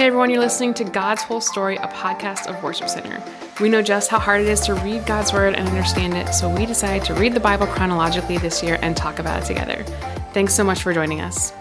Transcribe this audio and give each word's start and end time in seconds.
Hey 0.00 0.06
everyone, 0.06 0.30
you're 0.30 0.40
listening 0.40 0.72
to 0.72 0.84
God's 0.84 1.22
Whole 1.22 1.42
Story, 1.42 1.76
a 1.76 1.86
podcast 1.88 2.46
of 2.46 2.62
Worship 2.62 2.88
Center. 2.88 3.22
We 3.60 3.68
know 3.68 3.82
just 3.82 4.08
how 4.08 4.18
hard 4.18 4.40
it 4.40 4.48
is 4.48 4.60
to 4.60 4.72
read 4.72 5.04
God's 5.04 5.30
Word 5.30 5.54
and 5.54 5.68
understand 5.68 6.14
it, 6.14 6.32
so 6.32 6.48
we 6.48 6.64
decided 6.64 7.04
to 7.04 7.12
read 7.12 7.34
the 7.34 7.40
Bible 7.40 7.66
chronologically 7.66 8.38
this 8.38 8.62
year 8.62 8.78
and 8.80 8.96
talk 8.96 9.18
about 9.18 9.42
it 9.42 9.46
together. 9.46 9.84
Thanks 10.32 10.54
so 10.54 10.64
much 10.64 10.82
for 10.82 10.94
joining 10.94 11.20
us. 11.20 11.52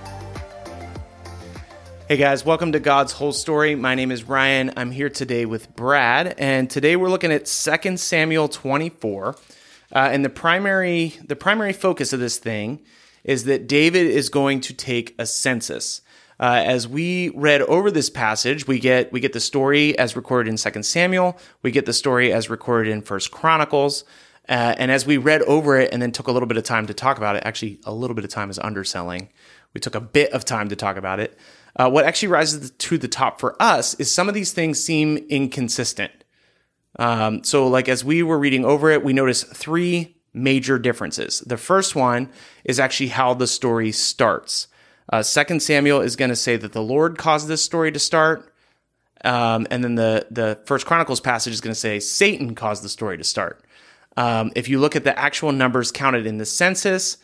Hey 2.08 2.16
guys, 2.16 2.46
welcome 2.46 2.72
to 2.72 2.80
God's 2.80 3.12
Whole 3.12 3.34
Story. 3.34 3.76
My 3.76 3.94
name 3.94 4.10
is 4.10 4.24
Ryan. 4.24 4.72
I'm 4.78 4.92
here 4.92 5.10
today 5.10 5.46
with 5.46 5.76
Brad, 5.76 6.34
and 6.38 6.70
today 6.70 6.96
we're 6.96 7.10
looking 7.10 7.34
at 7.34 7.46
2 7.46 7.98
Samuel 7.98 8.48
24. 8.48 9.36
Uh, 9.92 9.98
and 10.14 10.24
the 10.24 10.30
primary 10.30 11.14
the 11.28 11.36
primary 11.36 11.74
focus 11.74 12.14
of 12.14 12.22
this 12.22 12.38
thing 12.38 12.80
is 13.26 13.44
that 13.44 13.68
David 13.68 14.08
is 14.08 14.30
going 14.30 14.62
to 14.62 14.74
take 14.74 15.14
a 15.20 15.26
census. 15.26 16.00
Uh, 16.40 16.64
as 16.66 16.88
we 16.88 17.30
read 17.30 17.62
over 17.64 17.92
this 17.92 18.10
passage, 18.10 18.66
we 18.66 18.80
get 18.80 19.12
we 19.12 19.20
get 19.20 19.34
the 19.34 19.40
story 19.40 19.98
as 20.00 20.16
recorded 20.16 20.50
in 20.50 20.58
Second 20.58 20.84
Samuel. 20.84 21.38
We 21.62 21.72
get 21.72 21.86
the 21.86 21.94
story 21.94 22.32
as 22.32 22.50
recorded 22.50 22.92
in 22.92 23.02
First 23.02 23.32
Chronicles. 23.32 24.06
Uh, 24.48 24.74
and 24.78 24.90
as 24.90 25.06
we 25.06 25.18
read 25.18 25.42
over 25.44 25.78
it 25.78 25.94
and 25.94 26.02
then 26.02 26.12
took 26.12 26.28
a 26.28 26.32
little 26.32 26.48
bit 26.48 26.58
of 26.58 26.64
time 26.64 26.88
to 26.88 26.94
talk 26.94 27.18
about 27.18 27.36
it, 27.36 27.44
actually 27.46 27.80
a 27.86 27.94
little 27.94 28.16
bit 28.16 28.24
of 28.24 28.32
time 28.32 28.50
is 28.50 28.58
underselling. 28.58 29.30
We 29.74 29.82
took 29.82 29.94
a 29.94 30.02
bit 30.02 30.32
of 30.32 30.44
time 30.46 30.70
to 30.70 30.76
talk 30.76 30.98
about 30.98 31.20
it. 31.20 31.38
Uh, 31.76 31.90
what 31.90 32.06
actually 32.06 32.30
rises 32.30 32.72
to 32.72 32.98
the 32.98 33.08
top 33.08 33.40
for 33.40 33.62
us 33.62 33.94
is 33.96 34.12
some 34.12 34.28
of 34.28 34.34
these 34.34 34.52
things 34.52 34.84
seem 34.84 35.18
inconsistent. 35.30 36.12
Um, 36.98 37.44
so, 37.44 37.68
like 37.68 37.88
as 37.88 38.04
we 38.04 38.24
were 38.24 38.40
reading 38.40 38.66
over 38.66 38.90
it, 38.90 39.04
we 39.04 39.14
noticed 39.14 39.56
three 39.56 40.18
major 40.34 40.80
differences. 40.80 41.42
The 41.42 41.58
first 41.58 41.96
one 41.96 42.30
is 42.64 42.80
actually 42.80 43.10
how 43.10 43.34
the 43.36 43.48
story 43.48 43.92
starts. 43.92 44.68
Uh, 45.12 45.24
Second 45.24 45.62
Samuel 45.62 46.02
is 46.02 46.16
going 46.16 46.30
to 46.30 46.36
say 46.36 46.56
that 46.56 46.72
the 46.72 46.82
Lord 46.82 47.18
caused 47.18 47.48
this 47.48 47.64
story 47.64 47.92
to 47.92 48.00
start, 48.00 48.54
um, 49.24 49.68
and 49.72 49.84
then 49.84 49.96
the 49.96 50.28
the 50.30 50.60
First 50.66 50.86
Chronicles 50.86 51.20
passage 51.20 51.54
is 51.54 51.62
going 51.62 51.74
to 51.74 51.80
say 51.80 52.00
Satan 52.00 52.56
caused 52.56 52.84
the 52.84 52.90
story 52.90 53.18
to 53.18 53.24
start. 53.24 53.64
Um, 54.18 54.52
if 54.56 54.70
you 54.70 54.80
look 54.80 54.96
at 54.96 55.04
the 55.04 55.18
actual 55.18 55.52
numbers 55.52 55.92
counted 55.92 56.26
in 56.26 56.38
the 56.38 56.46
census, 56.46 57.18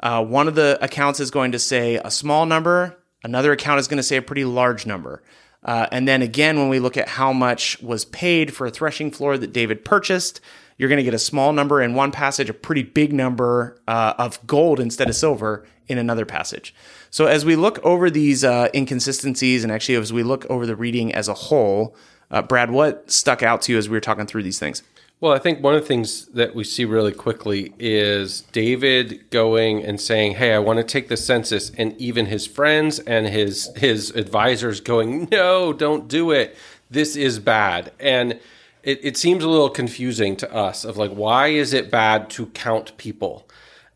uh, 0.00 0.24
one 0.24 0.48
of 0.48 0.54
the 0.54 0.78
accounts 0.80 1.18
is 1.20 1.30
going 1.30 1.52
to 1.52 1.58
say 1.58 1.96
a 1.96 2.10
small 2.10 2.46
number, 2.46 2.98
another 3.24 3.52
account 3.52 3.80
is 3.80 3.88
going 3.88 3.98
to 3.98 4.02
say 4.02 4.16
a 4.16 4.22
pretty 4.22 4.44
large 4.44 4.86
number. 4.86 5.22
Uh, 5.64 5.86
and 5.92 6.08
then 6.08 6.22
again, 6.22 6.58
when 6.58 6.68
we 6.68 6.80
look 6.80 6.96
at 6.96 7.08
how 7.08 7.32
much 7.32 7.80
was 7.80 8.04
paid 8.04 8.52
for 8.52 8.66
a 8.66 8.70
threshing 8.70 9.10
floor 9.10 9.38
that 9.38 9.52
David 9.52 9.84
purchased, 9.84 10.40
you're 10.76 10.88
going 10.88 10.98
to 10.98 11.04
get 11.04 11.14
a 11.14 11.18
small 11.18 11.52
number 11.52 11.80
in 11.80 11.94
one 11.94 12.10
passage, 12.10 12.50
a 12.50 12.54
pretty 12.54 12.82
big 12.82 13.12
number 13.12 13.80
uh, 13.86 14.14
of 14.18 14.44
gold 14.46 14.80
instead 14.80 15.08
of 15.08 15.14
silver 15.14 15.64
in 15.92 15.98
another 15.98 16.26
passage. 16.26 16.74
So 17.10 17.26
as 17.26 17.44
we 17.44 17.54
look 17.56 17.78
over 17.84 18.10
these 18.10 18.42
uh, 18.42 18.68
inconsistencies, 18.74 19.62
and 19.62 19.72
actually 19.72 19.96
as 19.96 20.12
we 20.12 20.22
look 20.22 20.46
over 20.50 20.66
the 20.66 20.76
reading 20.76 21.14
as 21.14 21.28
a 21.28 21.34
whole, 21.34 21.94
uh, 22.30 22.42
Brad, 22.42 22.70
what 22.70 23.10
stuck 23.10 23.42
out 23.42 23.62
to 23.62 23.72
you 23.72 23.78
as 23.78 23.88
we 23.88 23.96
were 23.96 24.00
talking 24.00 24.26
through 24.26 24.42
these 24.42 24.58
things? 24.58 24.82
Well, 25.20 25.32
I 25.32 25.38
think 25.38 25.62
one 25.62 25.74
of 25.74 25.82
the 25.82 25.86
things 25.86 26.26
that 26.28 26.56
we 26.56 26.64
see 26.64 26.84
really 26.84 27.12
quickly 27.12 27.72
is 27.78 28.40
David 28.50 29.30
going 29.30 29.84
and 29.84 30.00
saying, 30.00 30.34
"Hey, 30.34 30.52
I 30.52 30.58
want 30.58 30.78
to 30.78 30.84
take 30.84 31.06
the 31.06 31.16
census," 31.16 31.70
and 31.78 31.96
even 31.96 32.26
his 32.26 32.44
friends 32.44 32.98
and 32.98 33.28
his 33.28 33.70
his 33.76 34.10
advisors 34.10 34.80
going, 34.80 35.28
"No, 35.30 35.72
don't 35.72 36.08
do 36.08 36.32
it. 36.32 36.56
This 36.90 37.14
is 37.14 37.38
bad." 37.38 37.92
And 38.00 38.40
it, 38.82 39.00
it 39.02 39.16
seems 39.16 39.44
a 39.44 39.48
little 39.48 39.70
confusing 39.70 40.36
to 40.36 40.52
us 40.52 40.84
of 40.84 40.96
like, 40.96 41.12
why 41.12 41.48
is 41.48 41.72
it 41.72 41.90
bad 41.90 42.30
to 42.30 42.46
count 42.46 42.96
people? 42.96 43.48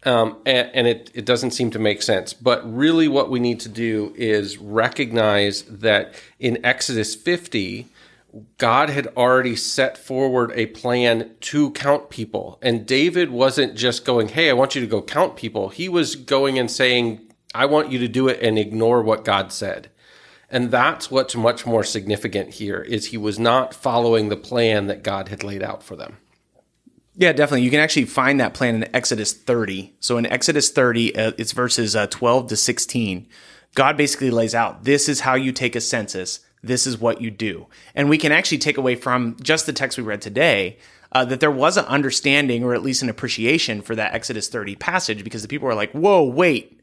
Um, 0.04 0.36
and, 0.46 0.70
and 0.72 0.86
it, 0.86 1.10
it 1.14 1.24
doesn't 1.24 1.50
seem 1.50 1.70
to 1.72 1.78
make 1.78 2.02
sense. 2.02 2.32
But 2.32 2.62
really, 2.72 3.08
what 3.08 3.30
we 3.30 3.40
need 3.40 3.60
to 3.60 3.68
do 3.68 4.12
is 4.16 4.58
recognize 4.58 5.62
that 5.62 6.14
in 6.38 6.64
Exodus 6.64 7.14
50, 7.16 7.88
God 8.58 8.90
had 8.90 9.08
already 9.16 9.56
set 9.56 9.96
forward 9.96 10.52
a 10.54 10.66
plan 10.66 11.30
to 11.40 11.70
count 11.72 12.10
people. 12.10 12.58
And 12.62 12.86
David 12.86 13.30
wasn't 13.30 13.74
just 13.74 14.04
going, 14.04 14.28
Hey, 14.28 14.50
I 14.50 14.54
want 14.54 14.74
you 14.74 14.80
to 14.80 14.86
go 14.86 15.02
count 15.02 15.36
people. 15.36 15.70
He 15.70 15.88
was 15.88 16.14
going 16.16 16.58
and 16.58 16.70
saying, 16.70 17.20
I 17.54 17.66
want 17.66 17.90
you 17.90 17.98
to 18.00 18.08
do 18.08 18.28
it 18.28 18.40
and 18.42 18.58
ignore 18.58 19.02
what 19.02 19.24
God 19.24 19.52
said. 19.52 19.90
And 20.50 20.70
that's 20.70 21.10
what's 21.10 21.34
much 21.34 21.66
more 21.66 21.82
significant 21.82 22.54
here 22.54 22.80
is 22.80 23.06
he 23.06 23.16
was 23.16 23.38
not 23.38 23.74
following 23.74 24.28
the 24.28 24.36
plan 24.36 24.86
that 24.86 25.02
God 25.02 25.28
had 25.28 25.42
laid 25.42 25.62
out 25.62 25.82
for 25.82 25.96
them. 25.96 26.18
Yeah, 27.16 27.32
definitely. 27.32 27.62
You 27.62 27.70
can 27.70 27.80
actually 27.80 28.04
find 28.04 28.38
that 28.40 28.54
plan 28.54 28.74
in 28.74 28.94
Exodus 28.94 29.32
30. 29.32 29.94
So 30.00 30.18
in 30.18 30.26
Exodus 30.26 30.70
30, 30.70 31.16
uh, 31.16 31.32
it's 31.38 31.52
verses 31.52 31.96
uh, 31.96 32.06
12 32.08 32.48
to 32.48 32.56
16. 32.56 33.26
God 33.74 33.96
basically 33.96 34.30
lays 34.30 34.54
out 34.54 34.84
this 34.84 35.08
is 35.08 35.20
how 35.20 35.34
you 35.34 35.52
take 35.52 35.74
a 35.74 35.80
census 35.80 36.40
this 36.66 36.86
is 36.86 36.98
what 36.98 37.20
you 37.20 37.30
do. 37.30 37.66
And 37.94 38.08
we 38.08 38.18
can 38.18 38.32
actually 38.32 38.58
take 38.58 38.76
away 38.76 38.94
from 38.94 39.36
just 39.40 39.66
the 39.66 39.72
text 39.72 39.98
we 39.98 40.04
read 40.04 40.20
today 40.20 40.78
uh, 41.12 41.24
that 41.26 41.40
there 41.40 41.50
was 41.50 41.76
an 41.76 41.84
understanding 41.86 42.64
or 42.64 42.74
at 42.74 42.82
least 42.82 43.02
an 43.02 43.08
appreciation 43.08 43.82
for 43.82 43.94
that 43.94 44.14
Exodus 44.14 44.48
30 44.48 44.76
passage 44.76 45.24
because 45.24 45.42
the 45.42 45.48
people 45.48 45.66
were 45.66 45.74
like, 45.74 45.92
whoa, 45.92 46.22
wait. 46.22 46.75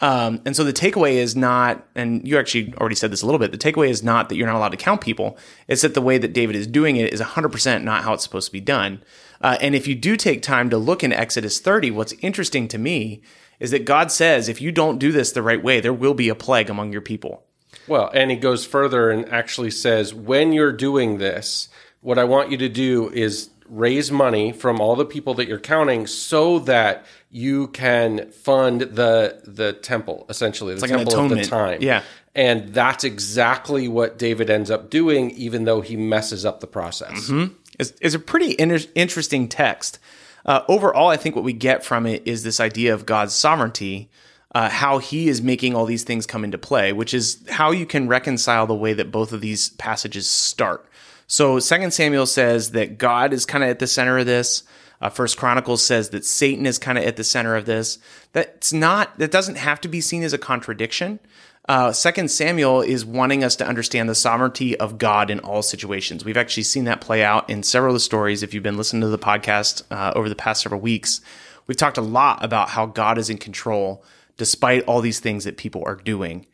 Um, 0.00 0.40
and 0.44 0.54
so 0.54 0.62
the 0.64 0.72
takeaway 0.72 1.14
is 1.14 1.34
not, 1.34 1.86
and 1.94 2.26
you 2.26 2.38
actually 2.38 2.72
already 2.74 2.94
said 2.94 3.10
this 3.10 3.22
a 3.22 3.26
little 3.26 3.38
bit, 3.38 3.50
the 3.50 3.58
takeaway 3.58 3.88
is 3.88 4.02
not 4.02 4.28
that 4.28 4.36
you're 4.36 4.46
not 4.46 4.56
allowed 4.56 4.70
to 4.70 4.76
count 4.76 5.00
people. 5.00 5.36
It's 5.66 5.82
that 5.82 5.94
the 5.94 6.02
way 6.02 6.18
that 6.18 6.32
David 6.32 6.56
is 6.56 6.66
doing 6.66 6.96
it 6.96 7.12
is 7.12 7.20
100% 7.20 7.82
not 7.82 8.04
how 8.04 8.14
it's 8.14 8.22
supposed 8.22 8.46
to 8.46 8.52
be 8.52 8.60
done. 8.60 9.02
Uh, 9.40 9.56
and 9.60 9.74
if 9.74 9.86
you 9.86 9.94
do 9.94 10.16
take 10.16 10.42
time 10.42 10.70
to 10.70 10.78
look 10.78 11.02
in 11.02 11.12
Exodus 11.12 11.60
30, 11.60 11.90
what's 11.90 12.14
interesting 12.20 12.68
to 12.68 12.78
me 12.78 13.22
is 13.60 13.70
that 13.72 13.84
God 13.84 14.12
says, 14.12 14.48
if 14.48 14.60
you 14.60 14.70
don't 14.70 14.98
do 14.98 15.10
this 15.10 15.32
the 15.32 15.42
right 15.42 15.62
way, 15.62 15.80
there 15.80 15.92
will 15.92 16.14
be 16.14 16.28
a 16.28 16.34
plague 16.34 16.70
among 16.70 16.92
your 16.92 17.00
people. 17.00 17.44
Well, 17.86 18.10
and 18.14 18.30
he 18.30 18.36
goes 18.36 18.64
further 18.64 19.10
and 19.10 19.28
actually 19.28 19.70
says, 19.70 20.14
when 20.14 20.52
you're 20.52 20.72
doing 20.72 21.18
this, 21.18 21.68
what 22.00 22.18
I 22.18 22.24
want 22.24 22.50
you 22.50 22.56
to 22.58 22.68
do 22.68 23.10
is 23.10 23.50
raise 23.68 24.10
money 24.10 24.52
from 24.52 24.80
all 24.80 24.96
the 24.96 25.04
people 25.04 25.34
that 25.34 25.48
you're 25.48 25.58
counting 25.58 26.06
so 26.06 26.58
that 26.60 27.04
you 27.30 27.68
can 27.68 28.30
fund 28.30 28.80
the 28.80 29.40
the 29.44 29.72
temple 29.74 30.26
essentially 30.28 30.74
the 30.74 30.80
like 30.80 30.90
temple 30.90 31.20
of 31.20 31.30
the 31.30 31.44
time 31.44 31.80
yeah 31.82 32.02
and 32.34 32.72
that's 32.72 33.04
exactly 33.04 33.88
what 33.88 34.18
david 34.18 34.48
ends 34.48 34.70
up 34.70 34.90
doing 34.90 35.30
even 35.32 35.64
though 35.64 35.80
he 35.80 35.96
messes 35.96 36.44
up 36.44 36.60
the 36.60 36.66
process 36.66 37.28
mm-hmm. 37.28 37.52
it's, 37.78 37.92
it's, 38.00 38.14
a 38.14 38.18
pretty 38.18 38.54
inter- 38.58 38.88
interesting 38.94 39.48
text 39.48 39.98
uh, 40.46 40.62
overall 40.68 41.08
i 41.08 41.16
think 41.16 41.34
what 41.34 41.44
we 41.44 41.52
get 41.52 41.84
from 41.84 42.06
it 42.06 42.22
is 42.24 42.42
this 42.42 42.60
idea 42.60 42.94
of 42.94 43.04
god's 43.04 43.34
sovereignty 43.34 44.08
uh, 44.54 44.68
how 44.70 44.98
he 44.98 45.28
is 45.28 45.42
making 45.42 45.74
all 45.74 45.84
these 45.84 46.04
things 46.04 46.26
come 46.26 46.44
into 46.44 46.58
play, 46.58 46.92
which 46.92 47.12
is 47.12 47.44
how 47.50 47.70
you 47.70 47.84
can 47.84 48.08
reconcile 48.08 48.66
the 48.66 48.74
way 48.74 48.94
that 48.94 49.12
both 49.12 49.32
of 49.32 49.40
these 49.40 49.70
passages 49.70 50.28
start. 50.28 50.86
So, 51.26 51.58
Second 51.58 51.92
Samuel 51.92 52.26
says 52.26 52.70
that 52.70 52.96
God 52.96 53.34
is 53.34 53.44
kind 53.44 53.62
of 53.62 53.70
at 53.70 53.78
the 53.78 53.86
center 53.86 54.18
of 54.18 54.26
this. 54.26 54.62
Uh, 55.00 55.08
First 55.08 55.36
Chronicles 55.36 55.84
says 55.84 56.10
that 56.10 56.24
Satan 56.24 56.66
is 56.66 56.78
kind 56.78 56.98
of 56.98 57.04
at 57.04 57.16
the 57.16 57.24
center 57.24 57.54
of 57.54 57.66
this. 57.66 57.98
That's 58.32 58.72
not. 58.72 59.18
That 59.18 59.30
doesn't 59.30 59.56
have 59.56 59.80
to 59.82 59.88
be 59.88 60.00
seen 60.00 60.22
as 60.22 60.32
a 60.32 60.38
contradiction. 60.38 61.20
Uh, 61.68 61.92
Second 61.92 62.30
Samuel 62.30 62.80
is 62.80 63.04
wanting 63.04 63.44
us 63.44 63.54
to 63.56 63.66
understand 63.66 64.08
the 64.08 64.14
sovereignty 64.14 64.76
of 64.78 64.96
God 64.96 65.30
in 65.30 65.38
all 65.40 65.60
situations. 65.60 66.24
We've 66.24 66.36
actually 66.36 66.62
seen 66.62 66.84
that 66.84 67.02
play 67.02 67.22
out 67.22 67.48
in 67.50 67.62
several 67.62 67.92
of 67.92 67.96
the 67.96 68.00
stories. 68.00 68.42
If 68.42 68.54
you've 68.54 68.62
been 68.62 68.78
listening 68.78 69.02
to 69.02 69.08
the 69.08 69.18
podcast 69.18 69.82
uh, 69.90 70.12
over 70.16 70.30
the 70.30 70.34
past 70.34 70.62
several 70.62 70.80
weeks, 70.80 71.20
we've 71.66 71.76
talked 71.76 71.98
a 71.98 72.02
lot 72.02 72.42
about 72.42 72.70
how 72.70 72.86
God 72.86 73.18
is 73.18 73.28
in 73.28 73.36
control 73.36 74.02
despite 74.38 74.84
all 74.84 75.02
these 75.02 75.20
things 75.20 75.44
that 75.44 75.58
people 75.58 75.82
are 75.84 75.96
doing. 75.96 76.46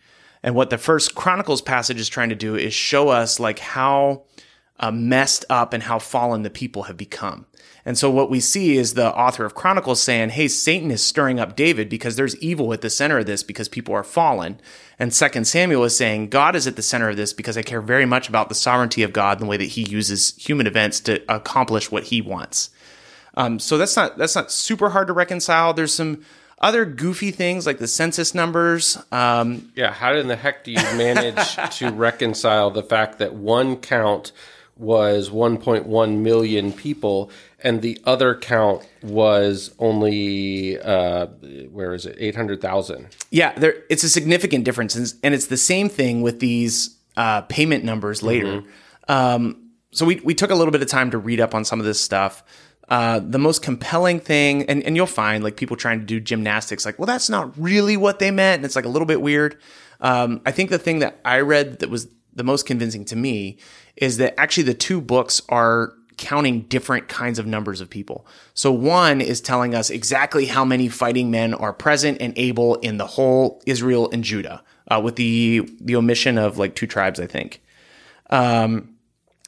And 0.43 0.55
what 0.55 0.71
the 0.71 0.78
first 0.78 1.15
Chronicles 1.15 1.62
passage 1.62 2.00
is 2.00 2.09
trying 2.09 2.31
to 2.31 2.34
do 2.34 2.56
is 2.56 2.75
show 2.75 3.09
us 3.09 3.38
like 3.38 3.61
how 3.61 4.25
uh, 4.81 4.91
messed 4.91 5.45
up 5.49 5.73
and 5.73 5.85
how 5.85 5.99
fallen 5.99 6.43
the 6.43 6.51
people 6.51 6.85
have 6.85 6.97
become. 6.97 7.47
And 7.87 7.99
so 7.99 8.11
what 8.11 8.31
we 8.31 8.41
see 8.41 8.77
is 8.77 8.95
the 8.95 9.15
author 9.15 9.45
of 9.45 9.55
Chronicles 9.55 10.03
saying, 10.03 10.31
"Hey, 10.31 10.49
Satan 10.49 10.91
is 10.91 11.05
stirring 11.05 11.39
up 11.39 11.55
David 11.55 11.89
because 11.89 12.17
there's 12.17 12.37
evil 12.37 12.73
at 12.73 12.81
the 12.81 12.91
center 12.91 13.19
of 13.19 13.26
this 13.26 13.43
because 13.43 13.69
people 13.69 13.94
are 13.94 14.03
fallen." 14.03 14.59
And 14.99 15.12
Second 15.12 15.47
Samuel 15.47 15.85
is 15.85 15.97
saying, 15.97 16.29
"God 16.31 16.56
is 16.56 16.67
at 16.67 16.76
the 16.76 16.82
center 16.82 17.11
of 17.11 17.17
this 17.17 17.32
because 17.32 17.59
I 17.59 17.62
care 17.62 17.82
very 17.82 18.06
much 18.06 18.29
about 18.29 18.49
the 18.49 18.55
sovereignty 18.55 19.03
of 19.03 19.12
God 19.12 19.38
and 19.38 19.47
the 19.47 19.50
way 19.50 19.59
that 19.59 19.65
He 19.65 19.82
uses 19.82 20.35
human 20.37 20.67
events 20.67 21.00
to 21.00 21.23
accomplish 21.29 21.91
what 21.91 22.05
He 22.05 22.23
wants." 22.23 22.71
Um, 23.37 23.59
so 23.59 23.76
that's 23.76 23.97
not 23.97 24.17
that's 24.17 24.35
not 24.35 24.50
super 24.50 24.91
hard 24.91 25.09
to 25.09 25.12
reconcile. 25.12 25.75
There's 25.75 25.94
some 25.94 26.25
other 26.61 26.85
goofy 26.85 27.31
things 27.31 27.67
like 27.67 27.79
the 27.79 27.88
census 27.88 28.35
numbers. 28.35 28.97
Um, 29.12 29.71
yeah, 29.75 29.93
how 29.93 30.15
in 30.15 30.29
the 30.29 30.37
heck 30.37 30.65
do 30.65 30.71
you 30.71 30.82
manage 30.97 31.56
to 31.79 31.91
reconcile 31.91 32.71
the 32.71 32.82
fact 32.82 33.19
that 33.19 33.35
one 33.35 33.76
count 33.76 34.32
was 34.76 35.31
1.1 35.31 36.19
million 36.19 36.73
people 36.73 37.31
and 37.62 37.81
the 37.81 37.99
other 38.05 38.35
count 38.35 38.87
was 39.03 39.73
only 39.79 40.79
uh, 40.81 41.26
where 41.71 41.94
is 41.94 42.06
it 42.06 42.17
800,000 42.19 43.09
yeah 43.31 43.53
there 43.59 43.85
it's 43.88 44.03
a 44.03 44.09
significant 44.09 44.65
difference 44.65 44.97
and 45.23 45.35
it's 45.35 45.47
the 45.47 45.56
same 45.56 45.88
thing 45.88 46.23
with 46.23 46.41
these 46.41 46.97
uh, 47.17 47.43
payment 47.43 47.85
numbers 47.85 48.23
later 48.23 48.62
mm-hmm. 48.62 49.12
um, 49.12 49.71
so 49.93 50.05
we, 50.05 50.17
we 50.25 50.35
took 50.35 50.50
a 50.50 50.56
little 50.56 50.73
bit 50.73 50.82
of 50.82 50.88
time 50.88 51.12
to 51.12 51.19
read 51.19 51.41
up 51.41 51.55
on 51.55 51.65
some 51.65 51.79
of 51.79 51.87
this 51.87 52.00
stuff 52.00 52.43
uh, 52.88 53.19
the 53.19 53.38
most 53.38 53.62
compelling 53.62 54.21
thing, 54.21 54.65
and, 54.65 54.82
and 54.82 54.94
you'll 54.94 55.06
find 55.06 55.43
like 55.43 55.56
people 55.56 55.76
trying 55.76 56.00
to 56.00 56.05
do 56.05 56.21
gymnastics, 56.21 56.85
like, 56.85 56.99
well, 56.99 57.06
that's 57.06 57.31
not 57.31 57.50
really 57.56 57.97
what 57.97 58.19
they 58.19 58.31
meant. 58.31 58.56
And 58.56 58.65
it's 58.67 58.76
like 58.76 58.85
a 58.85 58.91
little 58.91 59.06
bit 59.06 59.23
weird. 59.23 59.56
Um, 60.00 60.43
I 60.44 60.50
think 60.50 60.69
the 60.69 60.79
thing 60.79 60.99
that 60.99 61.19
I 61.25 61.41
read 61.41 61.79
that 61.79 61.88
was 61.88 62.09
the 62.35 62.45
most 62.45 62.67
convincing 62.67 63.05
to 63.07 63.17
me 63.17 63.59
is 63.97 64.17
that 64.19 64.39
actually 64.39 64.65
the 64.65 64.75
two 64.75 65.01
books 65.01 65.41
are 65.49 65.95
counting 66.17 66.63
different 66.63 67.09
kinds 67.09 67.39
of 67.39 67.47
numbers 67.47 67.81
of 67.81 67.91
people. 67.91 68.27
So 68.55 68.73
one 68.73 69.21
is 69.21 69.41
telling 69.41 69.75
us 69.75 69.91
exactly 69.91 70.47
how 70.47 70.65
many 70.65 70.89
fighting 70.89 71.31
men 71.31 71.55
are 71.55 71.73
present 71.73 72.19
and 72.21 72.33
able 72.37 72.77
in 72.77 72.99
the 72.99 73.07
whole 73.07 73.63
Israel 73.67 74.09
and 74.13 74.23
Judah, 74.23 74.63
uh, 74.89 75.01
with 75.03 75.17
the 75.17 75.69
the 75.81 75.97
omission 75.97 76.39
of 76.39 76.59
like 76.59 76.75
two 76.75 76.87
tribes, 76.87 77.19
I 77.19 77.27
think. 77.27 77.63
Um, 78.31 78.97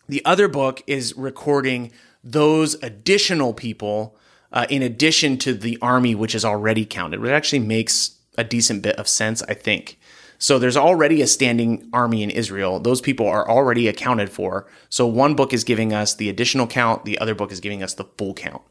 the 0.08 0.24
other 0.24 0.48
book 0.48 0.82
is 0.86 1.16
recording 1.16 1.92
those 2.22 2.74
additional 2.82 3.54
people 3.54 4.16
uh, 4.52 4.66
in 4.70 4.82
addition 4.82 5.38
to 5.38 5.54
the 5.54 5.78
army, 5.82 6.14
which 6.14 6.34
is 6.34 6.44
already 6.44 6.84
counted, 6.84 7.20
which 7.20 7.30
actually 7.30 7.60
makes 7.60 8.16
a 8.38 8.44
decent 8.44 8.82
bit 8.82 8.96
of 8.96 9.08
sense, 9.08 9.42
I 9.42 9.54
think. 9.54 9.98
So 10.38 10.58
there's 10.58 10.76
already 10.76 11.22
a 11.22 11.26
standing 11.26 11.88
army 11.92 12.22
in 12.22 12.30
Israel. 12.30 12.78
Those 12.80 13.00
people 13.00 13.26
are 13.26 13.48
already 13.48 13.88
accounted 13.88 14.30
for. 14.30 14.66
So 14.88 15.06
one 15.06 15.34
book 15.34 15.52
is 15.52 15.64
giving 15.64 15.92
us 15.92 16.14
the 16.14 16.28
additional 16.28 16.66
count, 16.66 17.04
the 17.04 17.18
other 17.18 17.34
book 17.34 17.52
is 17.52 17.60
giving 17.60 17.82
us 17.82 17.94
the 17.94 18.04
full 18.04 18.34
count. 18.34 18.62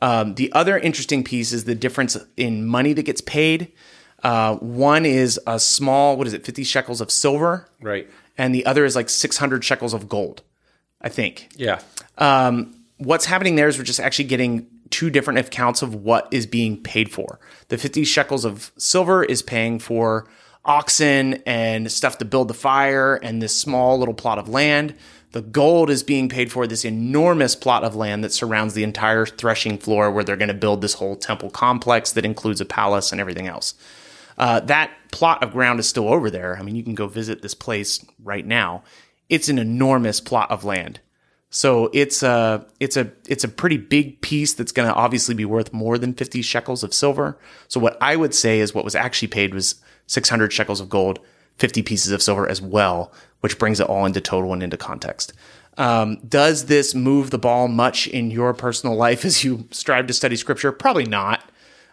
Um, 0.00 0.34
the 0.36 0.52
other 0.52 0.78
interesting 0.78 1.24
piece 1.24 1.52
is 1.52 1.64
the 1.64 1.74
difference 1.74 2.16
in 2.36 2.66
money 2.66 2.92
that 2.92 3.02
gets 3.02 3.20
paid. 3.20 3.72
Uh, 4.22 4.56
one 4.56 5.04
is 5.04 5.40
a 5.46 5.58
small, 5.58 6.16
what 6.16 6.26
is 6.26 6.32
it, 6.32 6.44
50 6.44 6.64
shekels 6.64 7.00
of 7.00 7.10
silver? 7.10 7.68
Right. 7.80 8.08
And 8.36 8.54
the 8.54 8.64
other 8.66 8.84
is 8.84 8.94
like 8.94 9.08
600 9.08 9.64
shekels 9.64 9.94
of 9.94 10.08
gold, 10.08 10.42
I 11.00 11.08
think. 11.08 11.48
Yeah. 11.56 11.80
Um, 12.16 12.76
what's 12.98 13.26
happening 13.26 13.56
there 13.56 13.68
is 13.68 13.78
we're 13.78 13.84
just 13.84 14.00
actually 14.00 14.26
getting 14.26 14.66
two 14.90 15.10
different 15.10 15.38
accounts 15.38 15.82
of 15.82 15.94
what 15.94 16.28
is 16.30 16.46
being 16.46 16.82
paid 16.82 17.10
for. 17.10 17.38
The 17.68 17.78
50 17.78 18.04
shekels 18.04 18.44
of 18.44 18.72
silver 18.78 19.24
is 19.24 19.42
paying 19.42 19.78
for 19.78 20.28
oxen 20.68 21.42
and 21.46 21.90
stuff 21.90 22.18
to 22.18 22.24
build 22.24 22.48
the 22.48 22.54
fire 22.54 23.16
and 23.16 23.42
this 23.42 23.58
small 23.58 23.98
little 23.98 24.14
plot 24.14 24.38
of 24.38 24.48
land. 24.48 24.94
The 25.32 25.42
gold 25.42 25.90
is 25.90 26.02
being 26.02 26.28
paid 26.28 26.52
for 26.52 26.66
this 26.66 26.84
enormous 26.84 27.56
plot 27.56 27.84
of 27.84 27.96
land 27.96 28.22
that 28.22 28.32
surrounds 28.32 28.74
the 28.74 28.84
entire 28.84 29.26
threshing 29.26 29.78
floor 29.78 30.10
where 30.10 30.24
they're 30.24 30.36
going 30.36 30.48
to 30.48 30.54
build 30.54 30.80
this 30.80 30.94
whole 30.94 31.16
temple 31.16 31.50
complex 31.50 32.12
that 32.12 32.24
includes 32.24 32.60
a 32.60 32.64
palace 32.64 33.12
and 33.12 33.20
everything 33.20 33.46
else. 33.46 33.74
Uh, 34.36 34.60
that 34.60 34.90
plot 35.10 35.42
of 35.42 35.52
ground 35.52 35.80
is 35.80 35.88
still 35.88 36.08
over 36.08 36.30
there. 36.30 36.56
I 36.56 36.62
mean, 36.62 36.76
you 36.76 36.84
can 36.84 36.94
go 36.94 37.08
visit 37.08 37.42
this 37.42 37.54
place 37.54 38.04
right 38.22 38.46
now. 38.46 38.84
It's 39.28 39.48
an 39.48 39.58
enormous 39.58 40.20
plot 40.20 40.50
of 40.50 40.64
land. 40.64 41.00
So 41.50 41.90
it's 41.94 42.22
a 42.22 42.66
it's 42.78 42.96
a 42.96 43.10
it's 43.26 43.42
a 43.42 43.48
pretty 43.48 43.78
big 43.78 44.20
piece 44.20 44.52
that's 44.52 44.72
going 44.72 44.88
to 44.88 44.94
obviously 44.94 45.34
be 45.34 45.46
worth 45.46 45.72
more 45.72 45.96
than 45.96 46.12
50 46.12 46.42
shekels 46.42 46.84
of 46.84 46.92
silver. 46.92 47.38
So 47.68 47.80
what 47.80 47.96
I 48.02 48.16
would 48.16 48.34
say 48.34 48.60
is 48.60 48.74
what 48.74 48.84
was 48.84 48.94
actually 48.94 49.28
paid 49.28 49.54
was 49.54 49.76
600 50.08 50.52
shekels 50.52 50.80
of 50.80 50.88
gold, 50.88 51.20
50 51.58 51.82
pieces 51.82 52.12
of 52.12 52.20
silver 52.22 52.48
as 52.48 52.60
well, 52.60 53.12
which 53.40 53.58
brings 53.58 53.78
it 53.78 53.86
all 53.88 54.04
into 54.04 54.20
total 54.20 54.52
and 54.52 54.62
into 54.62 54.76
context. 54.76 55.32
Um, 55.76 56.16
does 56.28 56.66
this 56.66 56.94
move 56.94 57.30
the 57.30 57.38
ball 57.38 57.68
much 57.68 58.08
in 58.08 58.32
your 58.32 58.52
personal 58.52 58.96
life 58.96 59.24
as 59.24 59.44
you 59.44 59.68
strive 59.70 60.08
to 60.08 60.12
study 60.12 60.34
scripture? 60.34 60.72
Probably 60.72 61.06
not. 61.06 61.48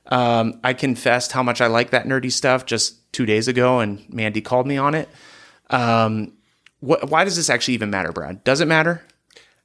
Um, 0.07 0.59
I 0.63 0.73
confessed 0.73 1.31
how 1.31 1.43
much 1.43 1.61
I 1.61 1.67
like 1.67 1.91
that 1.91 2.05
nerdy 2.05 2.31
stuff 2.31 2.65
just 2.65 3.11
two 3.11 3.25
days 3.25 3.47
ago, 3.47 3.79
and 3.79 4.07
Mandy 4.11 4.41
called 4.41 4.67
me 4.67 4.77
on 4.77 4.93
it. 4.93 5.09
Um, 5.69 6.33
wh- 6.79 7.03
why 7.09 7.23
does 7.23 7.35
this 7.35 7.49
actually 7.49 7.73
even 7.75 7.89
matter, 7.89 8.11
Brad? 8.11 8.43
Does 8.43 8.61
it 8.61 8.67
matter? 8.67 9.03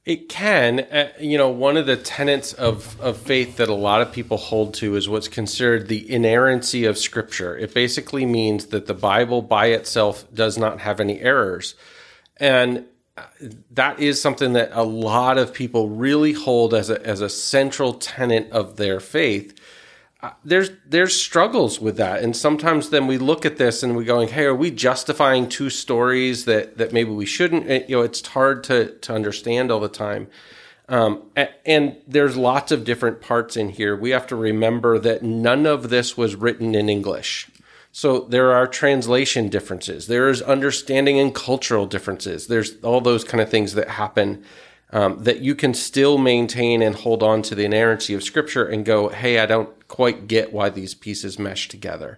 It 0.03 0.29
can. 0.29 0.79
Uh, 0.79 1.11
you 1.19 1.37
know, 1.37 1.49
one 1.49 1.77
of 1.77 1.85
the 1.85 1.95
tenets 1.95 2.53
of, 2.53 2.99
of 2.99 3.17
faith 3.17 3.57
that 3.57 3.69
a 3.69 3.75
lot 3.75 4.01
of 4.01 4.11
people 4.11 4.37
hold 4.37 4.73
to 4.75 4.95
is 4.95 5.07
what's 5.07 5.27
considered 5.27 5.87
the 5.87 6.11
inerrancy 6.11 6.85
of 6.85 6.97
Scripture. 6.97 7.55
It 7.55 7.73
basically 7.73 8.25
means 8.25 8.67
that 8.67 8.87
the 8.87 8.95
Bible 8.95 9.43
by 9.43 9.67
itself 9.67 10.25
does 10.33 10.57
not 10.57 10.79
have 10.79 10.99
any 10.99 11.19
errors. 11.19 11.75
And 12.37 12.85
uh, 13.15 13.25
that 13.71 13.99
is 13.99 14.19
something 14.19 14.53
that 14.53 14.71
a 14.73 14.83
lot 14.83 15.37
of 15.37 15.53
people 15.53 15.89
really 15.89 16.33
hold 16.33 16.73
as 16.73 16.89
a, 16.89 17.05
as 17.05 17.21
a 17.21 17.29
central 17.29 17.93
tenet 17.93 18.49
of 18.51 18.77
their 18.77 18.99
faith 18.99 19.60
there's 20.43 20.71
there's 20.85 21.19
struggles 21.19 21.79
with 21.79 21.97
that. 21.97 22.23
And 22.23 22.35
sometimes 22.35 22.89
then 22.89 23.07
we 23.07 23.17
look 23.17 23.45
at 23.45 23.57
this 23.57 23.83
and 23.83 23.95
we're 23.95 24.03
going 24.03 24.29
hey 24.29 24.45
are 24.45 24.55
we 24.55 24.71
justifying 24.71 25.49
two 25.49 25.69
stories 25.69 26.45
that 26.45 26.77
that 26.77 26.93
maybe 26.93 27.11
we 27.11 27.25
shouldn't? 27.25 27.89
You 27.89 27.97
know 27.97 28.01
it's 28.03 28.25
hard 28.27 28.63
to 28.65 28.91
to 28.99 29.13
understand 29.13 29.71
all 29.71 29.79
the 29.79 29.89
time. 29.89 30.27
Um, 30.89 31.23
and 31.65 31.95
there's 32.05 32.35
lots 32.35 32.71
of 32.71 32.83
different 32.83 33.21
parts 33.21 33.55
in 33.55 33.69
here. 33.69 33.95
We 33.95 34.09
have 34.09 34.27
to 34.27 34.35
remember 34.35 34.99
that 34.99 35.23
none 35.23 35.65
of 35.65 35.89
this 35.89 36.17
was 36.17 36.35
written 36.35 36.75
in 36.75 36.89
english. 36.89 37.47
So 37.93 38.19
there 38.19 38.51
are 38.51 38.67
translation 38.67 39.47
differences. 39.47 40.07
There 40.07 40.27
is 40.29 40.41
understanding 40.41 41.17
and 41.17 41.33
cultural 41.33 41.85
differences. 41.85 42.47
There's 42.47 42.81
all 42.83 42.99
those 42.99 43.23
kind 43.23 43.41
of 43.41 43.49
things 43.49 43.73
that 43.73 43.89
happen 43.89 44.43
um, 44.93 45.23
that 45.23 45.39
you 45.39 45.55
can 45.55 45.73
still 45.73 46.17
maintain 46.17 46.81
and 46.81 46.95
hold 46.95 47.23
on 47.23 47.41
to 47.43 47.55
the 47.55 47.65
inerrancy 47.65 48.13
of 48.13 48.23
scripture 48.23 48.65
and 48.65 48.85
go 48.85 49.09
hey 49.09 49.39
i 49.39 49.45
don't 49.45 49.80
quite 49.91 50.25
get 50.25 50.53
why 50.53 50.69
these 50.69 50.95
pieces 50.95 51.37
mesh 51.37 51.67
together. 51.67 52.17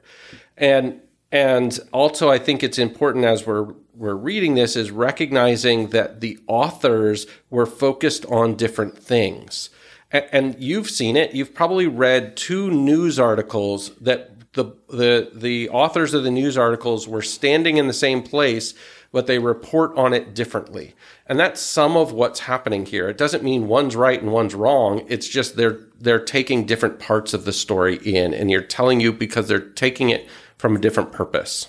And 0.55 1.01
and 1.31 1.79
also 1.91 2.29
I 2.29 2.37
think 2.37 2.61
it's 2.61 2.77
important 2.77 3.25
as 3.25 3.47
we're 3.47 3.73
we're 3.95 4.13
reading 4.13 4.53
this 4.53 4.75
is 4.75 4.91
recognizing 4.91 5.87
that 5.87 6.21
the 6.21 6.37
authors 6.45 7.25
were 7.49 7.65
focused 7.65 8.27
on 8.27 8.55
different 8.55 8.95
things. 8.97 9.71
And 10.11 10.55
you've 10.59 10.91
seen 10.91 11.17
it. 11.17 11.33
You've 11.33 11.55
probably 11.55 11.87
read 11.87 12.37
two 12.37 12.69
news 12.69 13.17
articles 13.17 13.89
that 13.99 14.53
the 14.53 14.65
the 14.87 15.31
the 15.33 15.69
authors 15.69 16.13
of 16.13 16.23
the 16.23 16.29
news 16.29 16.59
articles 16.59 17.07
were 17.07 17.23
standing 17.23 17.77
in 17.77 17.87
the 17.87 17.93
same 17.93 18.21
place 18.21 18.75
but 19.13 19.27
they 19.27 19.37
report 19.39 19.95
on 19.95 20.11
it 20.11 20.33
differently. 20.33 20.95
And 21.25 21.39
that's 21.39 21.61
some 21.61 21.95
of 21.95 22.11
what's 22.11 22.41
happening 22.41 22.85
here. 22.85 23.07
It 23.07 23.17
doesn't 23.17 23.43
mean 23.43 23.67
one's 23.67 23.95
right 23.95 24.21
and 24.21 24.31
one's 24.31 24.53
wrong. 24.53 25.05
It's 25.07 25.27
just 25.27 25.55
they're 25.55 25.79
they're 25.99 26.23
taking 26.23 26.65
different 26.65 26.99
parts 26.99 27.33
of 27.33 27.45
the 27.45 27.53
story 27.53 27.95
in 27.95 28.33
and 28.33 28.51
you're 28.51 28.61
telling 28.61 28.99
you 28.99 29.13
because 29.13 29.47
they're 29.47 29.59
taking 29.59 30.09
it 30.09 30.27
from 30.57 30.75
a 30.75 30.79
different 30.79 31.13
purpose. 31.13 31.67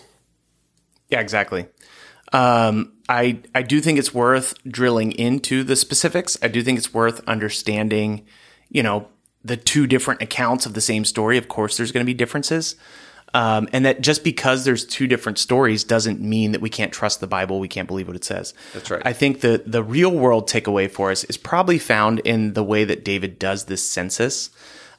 Yeah, 1.08 1.20
exactly. 1.20 1.66
Um, 2.32 2.94
I 3.08 3.38
I 3.54 3.62
do 3.62 3.80
think 3.80 3.98
it's 3.98 4.12
worth 4.12 4.54
drilling 4.64 5.12
into 5.12 5.62
the 5.62 5.76
specifics. 5.76 6.36
I 6.42 6.48
do 6.48 6.62
think 6.62 6.78
it's 6.78 6.92
worth 6.92 7.22
understanding, 7.28 8.26
you 8.70 8.82
know, 8.82 9.08
the 9.44 9.56
two 9.56 9.86
different 9.86 10.20
accounts 10.20 10.66
of 10.66 10.74
the 10.74 10.80
same 10.80 11.04
story. 11.04 11.38
Of 11.38 11.46
course, 11.46 11.76
there's 11.76 11.92
going 11.92 12.04
to 12.04 12.10
be 12.10 12.14
differences. 12.14 12.74
Um, 13.34 13.68
and 13.72 13.84
that 13.84 14.00
just 14.00 14.22
because 14.22 14.64
there's 14.64 14.86
two 14.86 15.08
different 15.08 15.38
stories 15.38 15.82
doesn't 15.82 16.20
mean 16.20 16.52
that 16.52 16.60
we 16.60 16.70
can't 16.70 16.92
trust 16.92 17.18
the 17.18 17.26
Bible, 17.26 17.58
we 17.58 17.66
can't 17.66 17.88
believe 17.88 18.06
what 18.06 18.14
it 18.14 18.24
says. 18.24 18.54
That's 18.72 18.90
right. 18.90 19.02
I 19.04 19.12
think 19.12 19.40
the 19.40 19.62
the 19.66 19.82
real 19.82 20.12
world 20.12 20.48
takeaway 20.48 20.88
for 20.88 21.10
us 21.10 21.24
is 21.24 21.36
probably 21.36 21.80
found 21.80 22.20
in 22.20 22.52
the 22.52 22.62
way 22.62 22.84
that 22.84 23.04
David 23.04 23.40
does 23.40 23.64
this 23.64 23.88
census. 23.88 24.50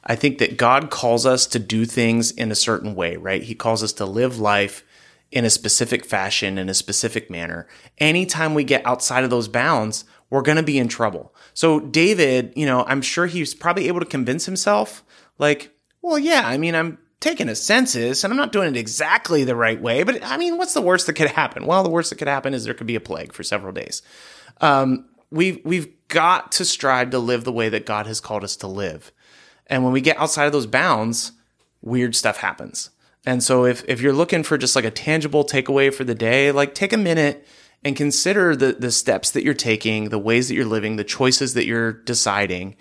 I 0.04 0.14
think 0.16 0.38
that 0.38 0.56
God 0.58 0.90
calls 0.90 1.24
us 1.26 1.46
to 1.48 1.58
do 1.58 1.86
things 1.86 2.30
in 2.30 2.52
a 2.52 2.54
certain 2.54 2.94
way, 2.94 3.16
right? 3.16 3.42
He 3.42 3.54
calls 3.54 3.82
us 3.82 3.92
to 3.94 4.04
live 4.04 4.38
life 4.38 4.84
in 5.32 5.44
a 5.44 5.50
specific 5.50 6.04
fashion, 6.04 6.58
in 6.58 6.68
a 6.68 6.74
specific 6.74 7.30
manner. 7.30 7.66
Anytime 7.98 8.54
we 8.54 8.64
get 8.64 8.86
outside 8.86 9.24
of 9.24 9.30
those 9.30 9.48
bounds, 9.48 10.04
we're 10.30 10.42
going 10.42 10.56
to 10.56 10.62
be 10.62 10.78
in 10.78 10.88
trouble. 10.88 11.34
So 11.54 11.80
David, 11.80 12.52
you 12.54 12.66
know, 12.66 12.84
I'm 12.84 13.02
sure 13.02 13.26
he's 13.26 13.54
probably 13.54 13.88
able 13.88 14.00
to 14.00 14.06
convince 14.06 14.46
himself 14.46 15.02
like, 15.38 15.72
well, 16.02 16.18
yeah, 16.18 16.42
I 16.44 16.56
mean, 16.56 16.74
I'm 16.74 16.98
taking 17.20 17.48
a 17.48 17.54
census 17.54 18.24
and 18.24 18.32
I'm 18.32 18.36
not 18.36 18.52
doing 18.52 18.68
it 18.68 18.76
exactly 18.76 19.44
the 19.44 19.56
right 19.56 19.80
way, 19.80 20.02
but 20.02 20.22
I 20.24 20.36
mean, 20.36 20.58
what's 20.58 20.74
the 20.74 20.82
worst 20.82 21.06
that 21.06 21.14
could 21.14 21.30
happen? 21.30 21.66
Well, 21.66 21.82
the 21.82 21.90
worst 21.90 22.10
that 22.10 22.16
could 22.16 22.28
happen 22.28 22.54
is 22.54 22.64
there 22.64 22.74
could 22.74 22.86
be 22.86 22.96
a 22.96 23.00
plague 23.00 23.32
for 23.32 23.42
several 23.42 23.72
days. 23.72 24.02
Um, 24.60 25.08
we've, 25.30 25.60
we've 25.64 25.88
got 26.08 26.52
to 26.52 26.64
strive 26.64 27.10
to 27.10 27.18
live 27.18 27.44
the 27.44 27.52
way 27.52 27.68
that 27.68 27.86
God 27.86 28.06
has 28.06 28.20
called 28.20 28.44
us 28.44 28.56
to 28.56 28.66
live. 28.66 29.12
And 29.66 29.82
when 29.82 29.92
we 29.92 30.00
get 30.00 30.18
outside 30.18 30.44
of 30.46 30.52
those 30.52 30.66
bounds, 30.66 31.32
weird 31.80 32.14
stuff 32.14 32.38
happens. 32.38 32.90
And 33.24 33.42
so 33.42 33.64
if, 33.64 33.84
if 33.88 34.00
you're 34.00 34.12
looking 34.12 34.44
for 34.44 34.56
just 34.56 34.76
like 34.76 34.84
a 34.84 34.90
tangible 34.90 35.44
takeaway 35.44 35.92
for 35.92 36.04
the 36.04 36.14
day, 36.14 36.52
like 36.52 36.74
take 36.74 36.92
a 36.92 36.98
minute 36.98 37.46
and 37.84 37.96
consider 37.96 38.54
the, 38.54 38.72
the 38.74 38.92
steps 38.92 39.32
that 39.32 39.42
you're 39.42 39.54
taking, 39.54 40.10
the 40.10 40.18
ways 40.18 40.48
that 40.48 40.54
you're 40.54 40.64
living, 40.64 40.96
the 40.96 41.04
choices 41.04 41.54
that 41.54 41.66
you're 41.66 41.92
deciding 41.92 42.76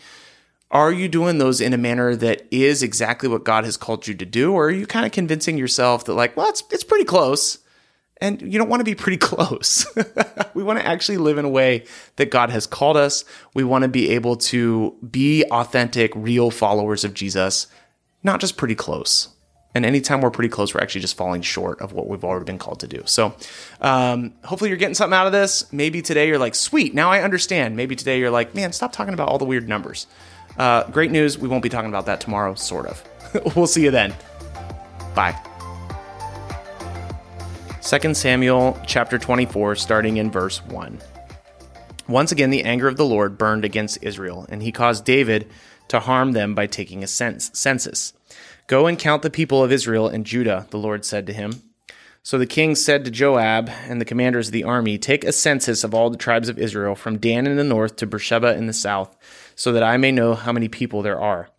are 0.72 0.92
you 0.92 1.08
doing 1.08 1.38
those 1.38 1.62
in 1.62 1.74
a 1.74 1.78
manner 1.78 2.16
that 2.16 2.48
is 2.52 2.84
exactly 2.84 3.30
what 3.30 3.44
God 3.44 3.66
has 3.66 3.78
called 3.78 4.08
you 4.08 4.14
to 4.16 4.26
do? 4.26 4.54
Or 4.54 4.68
are 4.68 4.72
you 4.72 4.86
kind 4.88 5.06
of 5.06 5.12
convincing 5.12 5.58
yourself 5.58 6.06
that, 6.06 6.14
like, 6.14 6.36
well, 6.36 6.50
it's, 6.50 6.64
it's 6.72 6.84
pretty 6.84 7.06
close? 7.06 7.60
And 8.22 8.42
you 8.42 8.58
don't 8.58 8.70
want 8.70 8.80
to 8.80 8.86
be 8.86 8.96
pretty 8.96 9.18
close. 9.26 9.86
we 10.54 10.64
want 10.64 10.80
to 10.80 10.86
actually 10.86 11.18
live 11.18 11.38
in 11.38 11.46
a 11.46 11.50
way 11.50 11.86
that 12.16 12.32
God 12.32 12.50
has 12.50 12.66
called 12.66 12.98
us. 12.98 13.26
We 13.54 13.64
want 13.64 13.84
to 13.84 13.88
be 13.88 14.10
able 14.12 14.38
to 14.38 14.96
be 15.10 15.44
authentic, 15.52 16.12
real 16.16 16.50
followers 16.52 17.04
of 17.04 17.14
Jesus, 17.14 17.68
not 18.24 18.40
just 18.40 18.58
pretty 18.58 18.76
close. 18.76 19.30
And 19.76 19.86
anytime 19.86 20.22
we're 20.22 20.32
pretty 20.32 20.50
close, 20.50 20.74
we're 20.74 20.80
actually 20.80 21.02
just 21.02 21.18
falling 21.18 21.42
short 21.42 21.82
of 21.82 21.92
what 21.92 22.08
we've 22.08 22.24
already 22.24 22.46
been 22.46 22.58
called 22.58 22.80
to 22.80 22.88
do. 22.88 23.04
So, 23.06 23.36
um, 23.82 24.34
hopefully, 24.46 24.70
you're 24.70 24.78
getting 24.78 24.96
something 24.96 25.16
out 25.16 25.26
of 25.26 25.34
this. 25.34 25.72
Maybe 25.74 26.02
today 26.02 26.30
you're 26.30 26.40
like, 26.40 26.56
sweet, 26.56 26.94
now 26.94 27.12
I 27.12 27.22
understand. 27.22 27.76
Maybe 27.76 27.94
today 27.94 28.18
you're 28.20 28.32
like, 28.32 28.56
man, 28.56 28.72
stop 28.72 28.94
talking 28.94 29.14
about 29.14 29.28
all 29.28 29.38
the 29.38 29.44
weird 29.44 29.68
numbers. 29.68 30.08
Uh, 30.58 30.90
great 30.90 31.12
news. 31.12 31.38
We 31.38 31.48
won't 31.48 31.64
be 31.64 31.70
talking 31.70 31.90
about 31.90 32.06
that 32.06 32.22
tomorrow, 32.22 32.56
sort 32.56 32.88
of. 32.88 33.04
we'll 33.56 33.68
see 33.68 33.84
you 33.84 33.92
then. 33.92 34.14
Bye. 35.14 35.36
2 37.82 38.14
Samuel 38.14 38.80
chapter 38.88 39.18
24, 39.20 39.76
starting 39.76 40.18
in 40.18 40.32
verse 40.32 40.64
1. 40.66 41.00
Once 42.08 42.32
again, 42.32 42.50
the 42.50 42.64
anger 42.64 42.88
of 42.88 42.98
the 42.98 43.06
Lord 43.06 43.38
burned 43.38 43.66
against 43.66 44.00
Israel, 44.02 44.46
and 44.50 44.64
he 44.64 44.72
caused 44.72 45.06
David 45.06 45.50
to 45.88 46.00
harm 46.00 46.32
them 46.32 46.56
by 46.56 46.68
taking 46.68 47.04
a 47.04 47.08
census. 47.08 48.14
Go 48.68 48.88
and 48.88 48.98
count 48.98 49.22
the 49.22 49.30
people 49.30 49.64
of 49.64 49.72
Israel 49.72 50.08
and 50.08 50.26
Judah, 50.26 50.68
the 50.72 50.78
Lord 50.78 51.06
said 51.06 51.28
to 51.28 51.34
him. 51.34 51.62
So 52.24 52.40
the 52.40 52.48
king 52.48 52.74
said 52.74 53.06
to 53.06 53.12
Joab 53.12 53.70
and 53.88 54.02
the 54.02 54.06
commanders 54.06 54.48
of 54.48 54.54
the 54.54 54.64
army, 54.64 54.98
Take 54.98 55.24
a 55.24 55.32
census 55.32 55.84
of 55.84 55.94
all 55.94 56.10
the 56.10 56.18
tribes 56.18 56.50
of 56.50 56.58
Israel, 56.58 56.96
from 56.96 57.20
Dan 57.20 57.46
in 57.46 57.56
the 57.56 57.64
north 57.64 57.98
to 57.98 58.08
Beersheba 58.08 58.56
in 58.56 58.66
the 58.66 58.74
south, 58.74 59.16
so 59.56 59.72
that 59.72 59.84
I 59.84 59.98
may 59.98 60.12
know 60.12 60.36
how 60.36 60.52
many 60.52 60.68
people 60.68 61.02
there 61.02 61.20
are. 61.20 61.50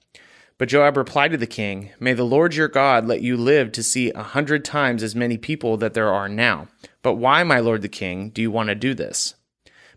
But 0.59 0.69
Joab 0.69 0.97
replied 0.97 1.33
to 1.33 1.37
the 1.37 1.47
king, 1.47 1.91
May 2.01 2.15
the 2.15 2.25
Lord 2.25 2.55
your 2.55 2.69
God 2.69 3.07
let 3.07 3.21
you 3.21 3.37
live 3.37 3.73
to 3.73 3.83
see 3.83 4.11
a 4.13 4.23
hundred 4.23 4.65
times 4.65 5.03
as 5.03 5.15
many 5.15 5.37
people 5.37 5.77
that 5.77 5.95
there 5.95 6.13
are 6.13 6.29
now. 6.29 6.69
But 7.03 7.15
why, 7.15 7.43
my 7.43 7.61
lord 7.61 7.83
the 7.83 7.89
king, 7.89 8.31
do 8.31 8.41
you 8.41 8.51
want 8.51 8.69
to 8.69 8.75
do 8.75 8.95
this? 8.95 9.35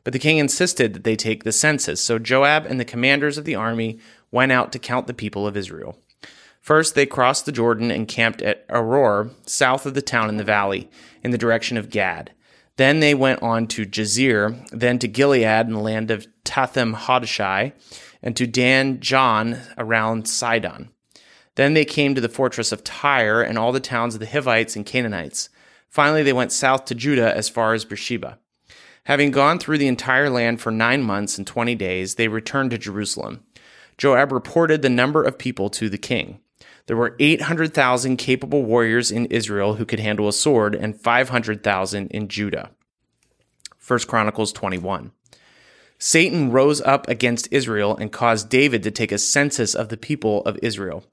But 0.03 0.13
the 0.13 0.19
king 0.19 0.37
insisted 0.37 0.93
that 0.93 1.03
they 1.03 1.15
take 1.15 1.43
the 1.43 1.51
census. 1.51 2.01
So 2.01 2.19
Joab 2.19 2.65
and 2.65 2.79
the 2.79 2.85
commanders 2.85 3.37
of 3.37 3.45
the 3.45 3.55
army 3.55 3.99
went 4.31 4.51
out 4.51 4.71
to 4.73 4.79
count 4.79 5.07
the 5.07 5.13
people 5.13 5.47
of 5.47 5.55
Israel. 5.55 5.97
First, 6.61 6.93
they 6.93 7.05
crossed 7.05 7.45
the 7.45 7.51
Jordan 7.51 7.89
and 7.89 8.07
camped 8.07 8.41
at 8.41 8.67
Aroer, 8.67 9.31
south 9.47 9.85
of 9.85 9.93
the 9.93 10.01
town 10.01 10.29
in 10.29 10.37
the 10.37 10.43
valley, 10.43 10.89
in 11.23 11.31
the 11.31 11.37
direction 11.37 11.77
of 11.77 11.89
Gad. 11.89 12.31
Then 12.79 13.01
they 13.01 13.13
went 13.13 13.43
on 13.43 13.67
to 13.67 13.85
Jazer, 13.85 14.65
then 14.69 14.99
to 14.99 15.07
Gilead 15.09 15.67
in 15.67 15.73
the 15.73 15.81
land 15.81 16.09
of 16.09 16.25
Tahtim 16.45 16.95
Hodeshai, 16.95 17.73
and 18.23 18.37
to 18.37 18.47
Dan 18.47 18.99
Jaan 18.99 19.59
around 19.77 20.29
Sidon. 20.29 20.89
Then 21.55 21.73
they 21.73 21.83
came 21.83 22.15
to 22.15 22.21
the 22.21 22.29
fortress 22.29 22.71
of 22.71 22.85
Tyre 22.85 23.41
and 23.41 23.57
all 23.57 23.73
the 23.73 23.81
towns 23.81 24.13
of 24.13 24.21
the 24.21 24.27
Hivites 24.27 24.77
and 24.77 24.85
Canaanites. 24.85 25.49
Finally, 25.89 26.23
they 26.23 26.31
went 26.31 26.53
south 26.53 26.85
to 26.85 26.95
Judah 26.95 27.35
as 27.35 27.49
far 27.49 27.73
as 27.73 27.83
Beersheba. 27.83 28.39
Having 29.03 29.31
gone 29.31 29.59
through 29.59 29.79
the 29.79 29.89
entire 29.89 30.29
land 30.29 30.61
for 30.61 30.71
nine 30.71 31.03
months 31.03 31.37
and 31.37 31.45
twenty 31.45 31.75
days, 31.75 32.15
they 32.15 32.29
returned 32.29 32.71
to 32.71 32.77
Jerusalem. 32.77 33.43
Joab 33.97 34.31
reported 34.31 34.83
the 34.83 34.89
number 34.89 35.21
of 35.21 35.37
people 35.37 35.69
to 35.71 35.89
the 35.89 35.97
king. 35.97 36.39
There 36.89 36.97
were 36.97 37.15
800,000 37.19 38.17
capable 38.17 38.63
warriors 38.63 39.11
in 39.11 39.27
Israel 39.27 39.75
who 39.75 39.85
could 39.85 39.99
handle 39.99 40.27
a 40.27 40.33
sword 40.33 40.73
and 40.73 40.99
500,000 40.99 42.07
in 42.07 42.27
Judah. 42.27 42.71
1 43.87 43.99
Chronicles 44.07 44.51
21. 44.51 45.11
Satan 45.99 46.51
rose 46.51 46.81
up 46.81 47.07
against 47.07 47.47
Israel 47.51 47.95
and 47.95 48.11
caused 48.11 48.49
David 48.49 48.81
to 48.81 48.89
take 48.89 49.11
a 49.11 49.19
census 49.19 49.75
of 49.75 49.89
the 49.89 49.97
people 49.97 50.41
of 50.45 50.57
Israel. 50.63 51.03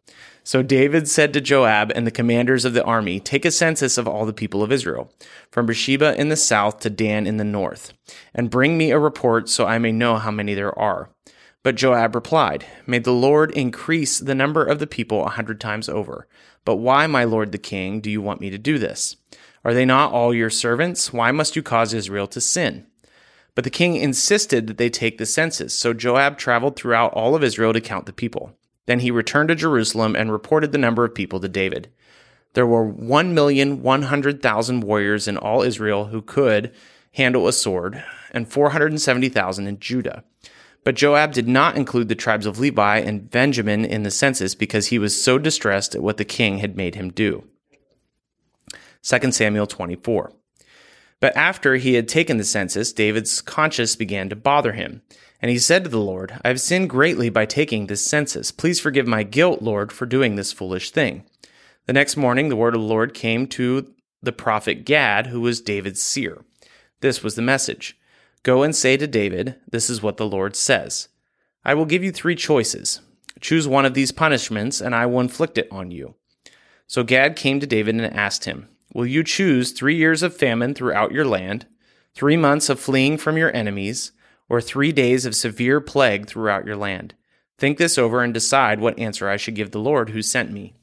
So 0.43 0.63
David 0.63 1.09
said 1.09 1.35
to 1.35 1.43
Joab 1.43 1.93
and 1.95 2.07
the 2.07 2.11
commanders 2.11 2.65
of 2.65 2.73
the 2.73 2.85
army, 2.85 3.21
Take 3.21 3.45
a 3.45 3.51
census 3.51 3.99
of 3.99 4.09
all 4.09 4.25
the 4.25 4.33
people 4.33 4.63
of 4.63 4.73
Israel, 4.73 5.13
from 5.51 5.67
Beersheba 5.67 6.19
in 6.19 6.31
the 6.31 6.37
south 6.37 6.81
to 6.81 6.89
Dan 6.89 7.27
in 7.27 7.37
the 7.37 7.45
north, 7.45 7.93
and 8.35 8.49
bring 8.49 8.79
me 8.79 8.93
a 8.93 8.99
report 8.99 9.51
so 9.51 9.67
I 9.67 9.77
may 9.77 9.93
know 9.93 10.17
how 10.17 10.31
many 10.31 10.55
there 10.55 10.79
are. 10.79 11.11
But 11.67 11.75
Joab 11.75 12.15
replied, 12.15 12.65
May 12.87 13.01
the 13.01 13.11
Lord 13.11 13.51
increase 13.51 14.21
the 14.21 14.37
number 14.37 14.65
of 14.65 14.79
the 14.79 14.87
people 14.87 15.27
a 15.27 15.31
hundred 15.31 15.61
times 15.61 15.89
over. 15.89 16.29
But 16.65 16.77
why, 16.77 17.09
my 17.09 17.25
lord 17.25 17.51
the 17.51 17.59
king, 17.59 18.01
do 18.01 18.09
you 18.09 18.23
want 18.23 18.41
me 18.41 18.51
to 18.51 18.57
do 18.57 18.79
this? 18.79 19.17
Are 19.65 19.75
they 19.75 19.85
not 19.85 20.13
all 20.13 20.33
your 20.33 20.49
servants? 20.49 21.13
Why 21.13 21.33
must 21.33 21.57
you 21.57 21.65
cause 21.65 21.93
Israel 21.93 22.29
to 22.29 22.41
sin? 22.41 22.87
But 23.57 23.65
the 23.65 23.71
king 23.71 23.97
insisted 23.97 24.69
that 24.69 24.79
they 24.79 24.89
take 24.89 25.19
the 25.19 25.27
census, 25.27 25.75
so 25.75 25.93
Joab 25.93 26.39
traveled 26.39 26.77
throughout 26.77 27.13
all 27.15 27.35
of 27.35 27.43
Israel 27.43 27.73
to 27.73 27.81
count 27.81 28.07
the 28.07 28.13
people. 28.13 28.57
Then 28.87 29.01
he 29.01 29.11
returned 29.11 29.49
to 29.49 29.57
Jerusalem 29.57 30.15
and 30.15 30.31
reported 30.31 30.71
the 30.71 30.79
number 30.79 31.05
of 31.05 31.17
people 31.17 31.41
to 31.41 31.49
David. 31.49 31.89
There 32.53 32.65
were 32.65 32.87
1,100,000 32.87 34.85
warriors 34.85 35.27
in 35.27 35.37
all 35.37 35.63
Israel 35.63 36.05
who 36.05 36.23
could 36.23 36.73
handle 37.15 37.49
a 37.49 37.53
sword, 37.53 38.05
and 38.31 38.47
470,000 38.47 39.67
in 39.67 39.81
Judah. 39.81 40.23
But 40.87 40.95
Joab 40.95 41.33
did 41.33 41.49
not 41.49 41.77
include 41.77 42.09
the 42.09 42.15
tribes 42.15 42.47
of 42.47 42.61
Levi 42.61 42.99
and 42.99 43.29
Benjamin 43.29 43.85
in 43.85 44.05
the 44.05 44.11
census 44.13 44.55
because 44.55 44.87
he 44.87 45.01
was 45.01 45.21
so 45.21 45.37
distressed 45.37 45.97
at 45.97 46.01
what 46.01 46.17
the 46.17 46.25
king 46.25 46.59
had 46.59 46.77
made 46.77 46.95
him 46.95 47.11
do. 47.11 47.43
2 49.03 49.33
Samuel 49.33 49.67
24. 49.67 50.33
But 51.19 51.37
after 51.37 51.75
he 51.75 51.95
had 51.95 52.07
taken 52.07 52.37
the 52.37 52.45
census, 52.45 52.93
David's 52.93 53.41
conscience 53.41 53.97
began 53.97 54.29
to 54.29 54.37
bother 54.37 54.75
him. 54.75 55.03
And 55.43 55.51
he 55.51 55.59
said 55.59 55.83
to 55.83 55.91
the 55.91 55.99
Lord, 55.99 56.39
I 56.45 56.47
have 56.47 56.61
sinned 56.61 56.89
greatly 56.89 57.31
by 57.31 57.47
taking 57.47 57.89
this 57.89 58.07
census. 58.07 58.53
Please 58.53 58.79
forgive 58.79 59.09
my 59.09 59.25
guilt, 59.25 59.63
Lord, 59.63 59.91
for 59.91 60.07
doing 60.07 60.37
this 60.37 60.53
foolish 60.53 60.93
thing. 60.93 61.25
The 61.87 61.95
next 61.95 62.17
morning, 62.17 62.49
the 62.49 62.55
word 62.55 62.77
of 62.77 62.81
the 62.81 62.87
Lord 62.87 63.13
came 63.13 63.49
to 63.49 63.93
the 64.23 64.31
prophet 64.31 64.85
Gad, 64.85 65.27
who 65.27 65.41
was 65.41 65.61
David's 65.61 66.01
seer. 66.01 66.45
This 67.01 67.25
was 67.25 67.35
the 67.35 67.43
message 67.43 67.99
Go 68.47 68.63
and 68.63 68.77
say 68.77 68.97
to 68.97 69.09
David, 69.09 69.57
This 69.69 69.91
is 69.91 70.03
what 70.05 70.19
the 70.19 70.25
Lord 70.25 70.55
says 70.55 71.09
I 71.65 71.75
will 71.75 71.85
give 71.85 72.05
you 72.05 72.13
three 72.13 72.37
choices. 72.37 73.01
Choose 73.41 73.67
one 73.67 73.85
of 73.85 73.95
these 73.95 74.13
punishments, 74.13 74.81
and 74.81 74.95
I 74.95 75.05
will 75.07 75.19
inflict 75.19 75.59
it 75.59 75.67
on 75.73 75.91
you. 75.91 76.15
So 76.87 77.03
Gad 77.03 77.35
came 77.35 77.59
to 77.59 77.67
David 77.67 77.97
and 77.97 78.17
asked 78.17 78.45
him, 78.45 78.69
Will 78.95 79.05
you 79.05 79.25
choose 79.25 79.73
three 79.73 79.97
years 79.97 80.23
of 80.23 80.37
famine 80.37 80.75
throughout 80.75 81.11
your 81.11 81.25
land, 81.25 81.67
three 82.15 82.37
months 82.37 82.69
of 82.69 82.79
fleeing 82.79 83.19
from 83.19 83.37
your 83.37 83.53
enemies, 83.53 84.13
or 84.49 84.61
three 84.61 84.93
days 84.93 85.27
of 85.27 85.35
severe 85.35 85.81
plague 85.81 86.29
throughout 86.29 86.65
your 86.65 86.77
land? 86.77 87.17
Think 87.59 87.79
this 87.79 87.99
over 87.99 88.23
and 88.23 88.33
decide 88.33 88.79
what 88.79 88.97
answer 88.97 89.29
I 89.29 89.39
should 89.39 89.57
give 89.57 89.73
the 89.73 89.81
Lord 89.81 90.11
who 90.11 90.23
sent 90.23 90.53
me. 90.53 90.77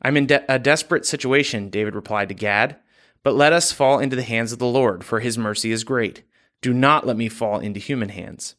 I'm 0.00 0.16
in 0.16 0.26
de- 0.26 0.44
a 0.48 0.60
desperate 0.60 1.04
situation, 1.04 1.68
David 1.68 1.96
replied 1.96 2.28
to 2.28 2.34
Gad, 2.36 2.76
but 3.24 3.34
let 3.34 3.52
us 3.52 3.72
fall 3.72 3.98
into 3.98 4.14
the 4.14 4.22
hands 4.22 4.52
of 4.52 4.60
the 4.60 4.66
Lord, 4.66 5.02
for 5.02 5.18
his 5.18 5.36
mercy 5.36 5.72
is 5.72 5.82
great. 5.82 6.22
Do 6.62 6.72
not 6.72 7.06
let 7.06 7.16
me 7.16 7.28
fall 7.28 7.60
into 7.60 7.80
human 7.80 8.10
hands. 8.10 8.54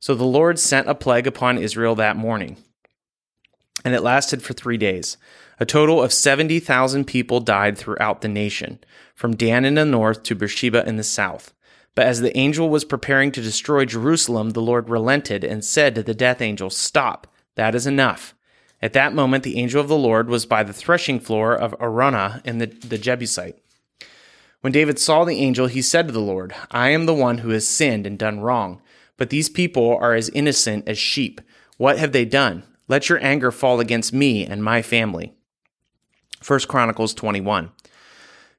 So 0.00 0.14
the 0.14 0.24
Lord 0.24 0.58
sent 0.58 0.88
a 0.88 0.94
plague 0.94 1.26
upon 1.26 1.58
Israel 1.58 1.94
that 1.94 2.16
morning, 2.16 2.58
and 3.84 3.94
it 3.94 4.02
lasted 4.02 4.42
for 4.42 4.52
three 4.52 4.76
days. 4.76 5.16
A 5.60 5.66
total 5.66 6.02
of 6.02 6.12
70,000 6.12 7.04
people 7.04 7.40
died 7.40 7.78
throughout 7.78 8.20
the 8.20 8.28
nation, 8.28 8.80
from 9.14 9.36
Dan 9.36 9.64
in 9.64 9.74
the 9.74 9.84
north 9.84 10.22
to 10.24 10.34
Beersheba 10.34 10.86
in 10.86 10.96
the 10.96 11.04
south. 11.04 11.54
But 11.94 12.06
as 12.06 12.20
the 12.20 12.36
angel 12.36 12.68
was 12.68 12.84
preparing 12.84 13.30
to 13.32 13.42
destroy 13.42 13.84
Jerusalem, 13.84 14.50
the 14.50 14.62
Lord 14.62 14.88
relented 14.88 15.44
and 15.44 15.64
said 15.64 15.94
to 15.94 16.02
the 16.02 16.14
death 16.14 16.42
angel, 16.42 16.70
Stop, 16.70 17.32
that 17.54 17.74
is 17.74 17.86
enough. 17.86 18.34
At 18.82 18.92
that 18.94 19.14
moment, 19.14 19.44
the 19.44 19.58
angel 19.58 19.80
of 19.80 19.88
the 19.88 19.96
Lord 19.96 20.28
was 20.28 20.44
by 20.44 20.64
the 20.64 20.72
threshing 20.72 21.20
floor 21.20 21.54
of 21.54 21.74
Araunah 21.78 22.44
in 22.44 22.58
the, 22.58 22.66
the 22.66 22.98
Jebusite. 22.98 23.63
When 24.64 24.72
David 24.72 24.98
saw 24.98 25.26
the 25.26 25.40
angel, 25.40 25.66
he 25.66 25.82
said 25.82 26.06
to 26.06 26.12
the 26.14 26.20
Lord, 26.20 26.54
I 26.70 26.88
am 26.88 27.04
the 27.04 27.12
one 27.12 27.36
who 27.36 27.50
has 27.50 27.68
sinned 27.68 28.06
and 28.06 28.18
done 28.18 28.40
wrong, 28.40 28.80
but 29.18 29.28
these 29.28 29.50
people 29.50 29.98
are 30.00 30.14
as 30.14 30.30
innocent 30.30 30.88
as 30.88 30.96
sheep. 30.96 31.42
What 31.76 31.98
have 31.98 32.12
they 32.12 32.24
done? 32.24 32.62
Let 32.88 33.10
your 33.10 33.22
anger 33.22 33.52
fall 33.52 33.78
against 33.78 34.14
me 34.14 34.46
and 34.46 34.64
my 34.64 34.80
family. 34.80 35.34
1 36.46 36.60
Chronicles 36.60 37.12
21. 37.12 37.72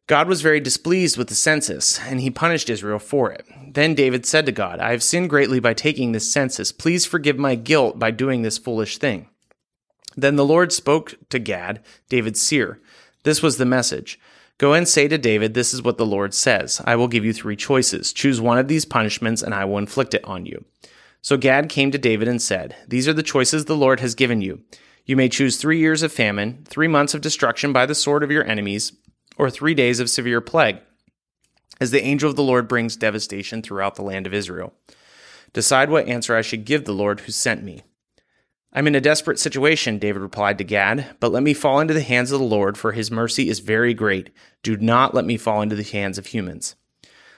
God 0.06 0.28
was 0.28 0.44
very 0.44 0.60
displeased 0.60 1.18
with 1.18 1.28
the 1.28 1.34
census, 1.34 2.00
and 2.02 2.22
he 2.22 2.30
punished 2.30 2.70
Israel 2.70 3.00
for 3.00 3.32
it. 3.32 3.44
Then 3.74 3.96
David 3.96 4.28
said 4.28 4.46
to 4.46 4.52
God, 4.52 4.80
I 4.80 4.92
have 4.92 5.02
sinned 5.02 5.32
greatly 5.32 5.60
by 5.60 5.74
taking 5.74 6.12
this 6.12 6.32
census. 6.32 6.72
Please 6.72 7.08
forgive 7.08 7.40
my 7.40 7.56
guilt 7.56 7.98
by 7.98 8.12
doing 8.12 8.44
this 8.44 8.60
foolish 8.60 9.00
thing. 9.00 9.28
Then 10.16 10.36
the 10.36 10.46
Lord 10.46 10.72
spoke 10.72 11.16
to 11.30 11.40
Gad, 11.40 11.84
David's 12.10 12.42
seer. 12.42 12.80
This 13.24 13.42
was 13.42 13.58
the 13.58 13.66
message 13.66 14.20
Go 14.58 14.74
and 14.74 14.88
say 14.88 15.08
to 15.08 15.18
David, 15.18 15.54
This 15.54 15.74
is 15.74 15.82
what 15.82 15.98
the 15.98 16.06
Lord 16.06 16.34
says 16.34 16.82
I 16.86 16.96
will 16.96 17.08
give 17.08 17.26
you 17.26 17.34
three 17.34 17.56
choices. 17.56 18.14
Choose 18.14 18.40
one 18.40 18.58
of 18.58 18.68
these 18.68 18.86
punishments, 18.86 19.42
and 19.42 19.54
I 19.54 19.66
will 19.66 19.78
inflict 19.78 20.14
it 20.14 20.24
on 20.24 20.46
you. 20.46 20.64
So 21.22 21.38
Gad 21.38 21.70
came 21.70 21.92
to 21.92 21.98
David 21.98 22.28
and 22.28 22.42
said, 22.42 22.76
These 22.88 23.08
are 23.08 23.14
the 23.14 23.24
choices 23.24 23.66
the 23.66 23.76
Lord 23.76 24.00
has 24.00 24.16
given 24.16 24.42
you. 24.42 24.62
You 25.06 25.16
may 25.16 25.30
choose 25.30 25.58
three 25.58 25.80
years 25.80 26.04
of 26.04 26.12
famine, 26.12 26.64
three 26.68 26.88
months 26.88 27.14
of 27.14 27.22
destruction 27.22 27.74
by 27.74 27.86
the 27.86 27.96
sword 27.96 28.24
of 28.24 28.32
your 28.32 28.46
enemies, 28.46 28.94
or 29.38 29.50
three 29.50 29.74
days 29.74 30.00
of 30.00 30.10
severe 30.10 30.40
plague, 30.40 30.80
as 31.82 31.92
the 31.92 32.04
angel 32.04 32.30
of 32.30 32.36
the 32.36 32.44
Lord 32.44 32.68
brings 32.68 32.96
devastation 32.96 33.62
throughout 33.62 33.96
the 33.96 34.04
land 34.04 34.26
of 34.26 34.34
Israel. 34.34 34.74
Decide 35.52 35.90
what 35.90 36.08
answer 36.08 36.36
I 36.36 36.42
should 36.42 36.66
give 36.66 36.86
the 36.86 36.94
Lord 36.94 37.22
who 37.22 37.32
sent 37.32 37.64
me. 37.64 37.84
I'm 38.78 38.88
in 38.88 38.96
a 38.96 39.00
desperate 39.00 39.40
situation, 39.40 40.00
David 40.00 40.22
replied 40.22 40.58
to 40.58 40.66
Gad, 40.66 41.16
but 41.22 41.32
let 41.32 41.44
me 41.44 41.54
fall 41.54 41.80
into 41.80 41.94
the 41.94 42.02
hands 42.02 42.34
of 42.34 42.40
the 42.42 42.46
Lord, 42.46 42.78
for 42.78 42.92
his 42.92 43.10
mercy 43.10 43.48
is 43.48 43.60
very 43.60 43.94
great. 43.94 44.32
Do 44.64 44.76
not 44.76 45.16
let 45.16 45.24
me 45.24 45.38
fall 45.38 45.62
into 45.62 45.78
the 45.78 45.84
hands 45.84 46.18
of 46.18 46.26
humans. 46.26 46.76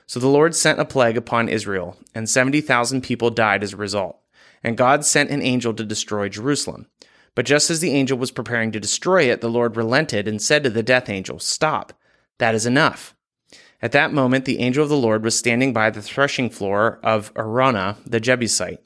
So 0.08 0.20
the 0.20 0.28
Lord 0.28 0.56
sent 0.56 0.80
a 0.80 0.86
plague 0.86 1.16
upon 1.16 1.48
Israel, 1.48 1.96
and 2.16 2.28
70,000 2.28 3.04
people 3.04 3.30
died 3.30 3.62
as 3.62 3.74
a 3.74 3.78
result. 3.78 4.20
And 4.64 4.76
God 4.76 5.06
sent 5.06 5.30
an 5.30 5.44
angel 5.44 5.76
to 5.76 5.86
destroy 5.86 6.28
Jerusalem. 6.28 6.88
But 7.36 7.46
just 7.46 7.70
as 7.70 7.82
the 7.82 7.92
angel 7.92 8.18
was 8.18 8.32
preparing 8.32 8.72
to 8.72 8.80
destroy 8.80 9.26
it, 9.26 9.40
the 9.42 9.48
Lord 9.48 9.78
relented 9.78 10.28
and 10.28 10.42
said 10.42 10.64
to 10.64 10.72
the 10.72 10.82
death 10.82 11.08
angel, 11.08 11.38
Stop, 11.38 11.94
that 12.40 12.56
is 12.56 12.66
enough. 12.66 13.14
At 13.80 13.92
that 13.92 14.12
moment, 14.12 14.46
the 14.46 14.58
angel 14.58 14.82
of 14.82 14.90
the 14.90 14.98
Lord 14.98 15.24
was 15.24 15.38
standing 15.38 15.72
by 15.72 15.92
the 15.92 16.02
threshing 16.02 16.50
floor 16.50 17.00
of 17.04 17.32
Araunah 17.36 17.98
the 18.08 18.20
Jebusite. 18.20 18.80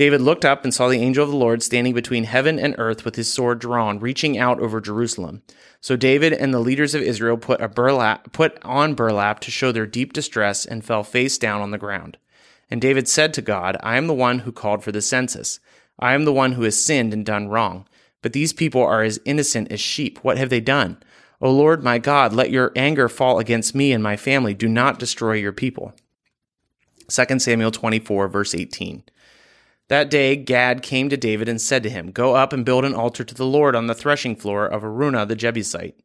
David 0.00 0.22
looked 0.22 0.46
up 0.46 0.64
and 0.64 0.72
saw 0.72 0.88
the 0.88 0.96
angel 0.96 1.24
of 1.24 1.30
the 1.30 1.36
Lord 1.36 1.62
standing 1.62 1.92
between 1.92 2.24
heaven 2.24 2.58
and 2.58 2.74
earth 2.78 3.04
with 3.04 3.16
his 3.16 3.30
sword 3.30 3.58
drawn, 3.58 4.00
reaching 4.00 4.38
out 4.38 4.58
over 4.58 4.80
Jerusalem. 4.80 5.42
So 5.82 5.94
David 5.94 6.32
and 6.32 6.54
the 6.54 6.58
leaders 6.58 6.94
of 6.94 7.02
Israel 7.02 7.36
put 7.36 7.60
burlap 7.74 8.32
put 8.32 8.58
on 8.64 8.94
burlap 8.94 9.40
to 9.40 9.50
show 9.50 9.72
their 9.72 9.84
deep 9.84 10.14
distress 10.14 10.64
and 10.64 10.82
fell 10.82 11.04
face 11.04 11.36
down 11.36 11.60
on 11.60 11.70
the 11.70 11.76
ground. 11.76 12.16
And 12.70 12.80
David 12.80 13.08
said 13.08 13.34
to 13.34 13.42
God, 13.42 13.76
I 13.82 13.98
am 13.98 14.06
the 14.06 14.14
one 14.14 14.38
who 14.38 14.52
called 14.52 14.82
for 14.82 14.90
the 14.90 15.02
census. 15.02 15.60
I 15.98 16.14
am 16.14 16.24
the 16.24 16.32
one 16.32 16.52
who 16.52 16.62
has 16.62 16.82
sinned 16.82 17.12
and 17.12 17.26
done 17.26 17.48
wrong. 17.48 17.86
But 18.22 18.32
these 18.32 18.54
people 18.54 18.82
are 18.82 19.02
as 19.02 19.20
innocent 19.26 19.70
as 19.70 19.80
sheep. 19.82 20.20
What 20.24 20.38
have 20.38 20.48
they 20.48 20.60
done? 20.60 20.96
O 21.42 21.52
Lord 21.52 21.84
my 21.84 21.98
God, 21.98 22.32
let 22.32 22.50
your 22.50 22.72
anger 22.74 23.10
fall 23.10 23.38
against 23.38 23.74
me 23.74 23.92
and 23.92 24.02
my 24.02 24.16
family. 24.16 24.54
Do 24.54 24.66
not 24.66 24.98
destroy 24.98 25.34
your 25.34 25.52
people. 25.52 25.92
2 27.08 27.38
Samuel 27.38 27.70
24, 27.70 28.28
verse 28.28 28.54
18. 28.54 29.02
That 29.90 30.08
day 30.08 30.36
Gad 30.36 30.82
came 30.82 31.08
to 31.08 31.16
David 31.16 31.48
and 31.48 31.60
said 31.60 31.82
to 31.82 31.90
him, 31.90 32.12
Go 32.12 32.36
up 32.36 32.52
and 32.52 32.64
build 32.64 32.84
an 32.84 32.94
altar 32.94 33.24
to 33.24 33.34
the 33.34 33.44
Lord 33.44 33.74
on 33.74 33.88
the 33.88 33.94
threshing 33.94 34.36
floor 34.36 34.64
of 34.64 34.84
Araunah 34.84 35.26
the 35.26 35.34
Jebusite. 35.34 35.98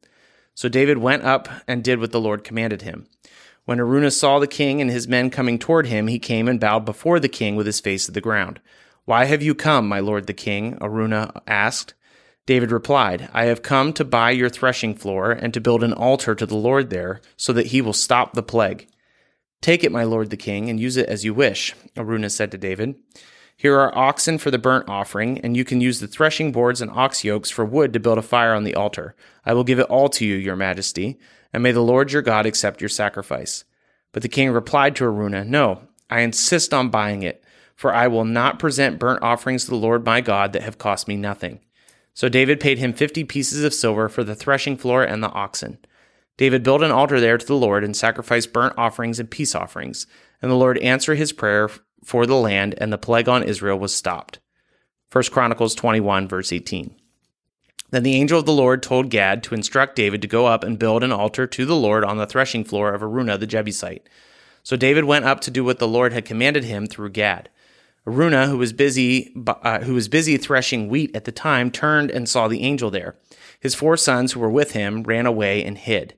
So 0.56 0.68
David 0.68 0.98
went 0.98 1.22
up 1.22 1.48
and 1.68 1.84
did 1.84 2.00
what 2.00 2.12
the 2.12 2.20
Lord 2.20 2.44
commanded 2.44 2.82
him. 2.82 3.06
When 3.66 3.78
Araunah 3.78 4.10
saw 4.10 4.40
the 4.40 4.48
king 4.48 4.82
and 4.82 4.90
his 4.90 5.08
men 5.08 5.30
coming 5.30 5.60
toward 5.60 5.86
him, 5.86 6.08
he 6.08 6.18
came 6.18 6.48
and 6.48 6.60
bowed 6.60 6.84
before 6.84 7.20
the 7.20 7.30
king 7.30 7.56
with 7.56 7.68
his 7.68 7.80
face 7.80 8.08
to 8.08 8.12
the 8.12 8.22
ground. 8.22 8.60
Why 9.04 9.26
have 9.26 9.44
you 9.44 9.54
come, 9.54 9.88
my 9.88 10.00
lord 10.00 10.26
the 10.26 10.34
king? 10.34 10.80
Araunah 10.82 11.44
asked. 11.46 11.94
David 12.48 12.72
replied, 12.72 13.30
I 13.34 13.46
have 13.46 13.62
come 13.62 13.94
to 13.94 14.04
buy 14.04 14.32
your 14.32 14.50
threshing 14.50 14.96
floor 14.96 15.32
and 15.32 15.54
to 15.54 15.62
build 15.62 15.84
an 15.84 15.94
altar 15.94 16.34
to 16.34 16.48
the 16.48 16.56
Lord 16.56 16.90
there, 16.90 17.22
so 17.38 17.54
that 17.54 17.68
he 17.68 17.82
will 17.82 17.94
stop 17.94 18.34
the 18.34 18.42
plague. 18.42 18.88
Take 19.62 19.84
it, 19.84 19.92
my 19.92 20.06
lord 20.06 20.32
the 20.32 20.38
king, 20.38 20.72
and 20.72 20.80
use 20.80 20.98
it 20.98 21.08
as 21.08 21.24
you 21.24 21.36
wish, 21.36 21.76
Araunah 21.96 22.32
said 22.32 22.50
to 22.50 22.58
David. 22.58 22.96
Here 23.58 23.80
are 23.80 23.98
oxen 23.98 24.38
for 24.38 24.52
the 24.52 24.58
burnt 24.58 24.90
offering, 24.90 25.40
and 25.40 25.56
you 25.56 25.64
can 25.64 25.80
use 25.80 26.00
the 26.00 26.08
threshing 26.08 26.52
boards 26.52 26.82
and 26.82 26.92
ox 26.92 27.24
yokes 27.24 27.50
for 27.50 27.64
wood 27.64 27.94
to 27.94 28.00
build 28.00 28.18
a 28.18 28.22
fire 28.22 28.54
on 28.54 28.66
the 28.66 28.76
altar. 28.76 29.16
I 29.46 29.54
will 29.54 29.64
give 29.64 29.80
it 29.80 29.88
all 29.90 30.10
to 30.10 30.26
you, 30.26 30.36
your 30.36 30.58
majesty, 30.58 31.18
and 31.54 31.64
may 31.64 31.72
the 31.72 31.82
Lord 31.82 32.12
your 32.12 32.22
God 32.22 32.46
accept 32.46 32.82
your 32.82 32.90
sacrifice. 32.90 33.64
But 34.12 34.24
the 34.24 34.30
king 34.30 34.52
replied 34.52 34.96
to 34.98 35.06
Araunah, 35.06 35.46
No, 35.46 35.88
I 36.10 36.20
insist 36.20 36.74
on 36.74 36.90
buying 36.90 37.24
it, 37.24 37.44
for 37.76 37.94
I 37.94 38.08
will 38.08 38.26
not 38.26 38.60
present 38.60 39.00
burnt 39.00 39.24
offerings 39.24 39.64
to 39.66 39.70
the 39.70 39.78
Lord 39.78 40.06
my 40.06 40.20
God 40.20 40.52
that 40.54 40.64
have 40.64 40.78
cost 40.78 41.08
me 41.08 41.16
nothing. 41.16 41.60
So 42.14 42.30
David 42.30 42.60
paid 42.60 42.78
him 42.78 42.94
fifty 42.94 43.24
pieces 43.24 43.64
of 43.64 43.74
silver 43.74 44.10
for 44.10 44.24
the 44.24 44.36
threshing 44.36 44.78
floor 44.78 45.04
and 45.04 45.24
the 45.24 45.32
oxen. 45.32 45.78
David 46.38 46.64
built 46.64 46.84
an 46.84 46.92
altar 46.92 47.20
there 47.20 47.38
to 47.38 47.46
the 47.46 47.56
Lord 47.56 47.84
and 47.84 47.96
sacrificed 47.96 48.52
burnt 48.52 48.74
offerings 48.78 49.20
and 49.20 49.30
peace 49.30 49.56
offerings, 49.56 50.08
and 50.42 50.52
the 50.52 50.56
Lord 50.56 50.78
answered 50.80 51.16
his 51.16 51.32
prayer 51.32 51.70
for 52.06 52.26
the 52.26 52.36
land, 52.36 52.76
and 52.78 52.94
the 52.94 52.98
plague 52.98 53.28
on 53.28 53.44
Israel 53.44 53.78
was 53.78 53.94
stopped. 53.94 54.40
1 55.12 55.26
Chronicles 55.26 55.76
21, 55.76 56.28
verse 56.28 56.54
18. 56.54 56.96
Then 57.92 58.04
the 58.04 58.16
angel 58.16 58.40
of 58.40 58.46
the 58.46 58.54
Lord 58.54 58.84
told 58.84 59.10
Gad 59.10 59.44
to 59.44 59.56
instruct 59.56 59.96
David 59.96 60.22
to 60.22 60.28
go 60.28 60.46
up 60.46 60.64
and 60.64 60.80
build 60.80 61.04
an 61.04 61.12
altar 61.12 61.48
to 61.48 61.66
the 61.66 61.76
Lord 61.76 62.04
on 62.04 62.18
the 62.18 62.26
threshing 62.26 62.64
floor 62.64 62.94
of 62.94 63.02
Araunah 63.02 63.40
the 63.40 63.48
Jebusite. 63.48 64.08
So 64.64 64.76
David 64.76 65.06
went 65.06 65.26
up 65.26 65.42
to 65.42 65.52
do 65.52 65.64
what 65.64 65.80
the 65.80 65.88
Lord 65.88 66.12
had 66.12 66.26
commanded 66.26 66.64
him 66.64 66.88
through 66.88 67.10
Gad. 67.10 67.50
Araunah, 68.08 68.48
who 68.48 68.58
was 68.58 68.74
busy, 68.74 69.34
uh, 69.48 69.80
who 69.80 69.94
was 69.94 70.08
busy 70.08 70.38
threshing 70.38 70.90
wheat 70.90 71.16
at 71.16 71.26
the 71.26 71.32
time, 71.32 71.72
turned 71.72 72.12
and 72.12 72.30
saw 72.30 72.48
the 72.48 72.62
angel 72.62 72.92
there. 72.92 73.16
His 73.60 73.76
four 73.76 73.98
sons 73.98 74.34
who 74.34 74.40
were 74.40 74.50
with 74.50 74.72
him 74.72 75.04
ran 75.04 75.26
away 75.26 75.64
and 75.64 75.78
hid. 75.78 76.16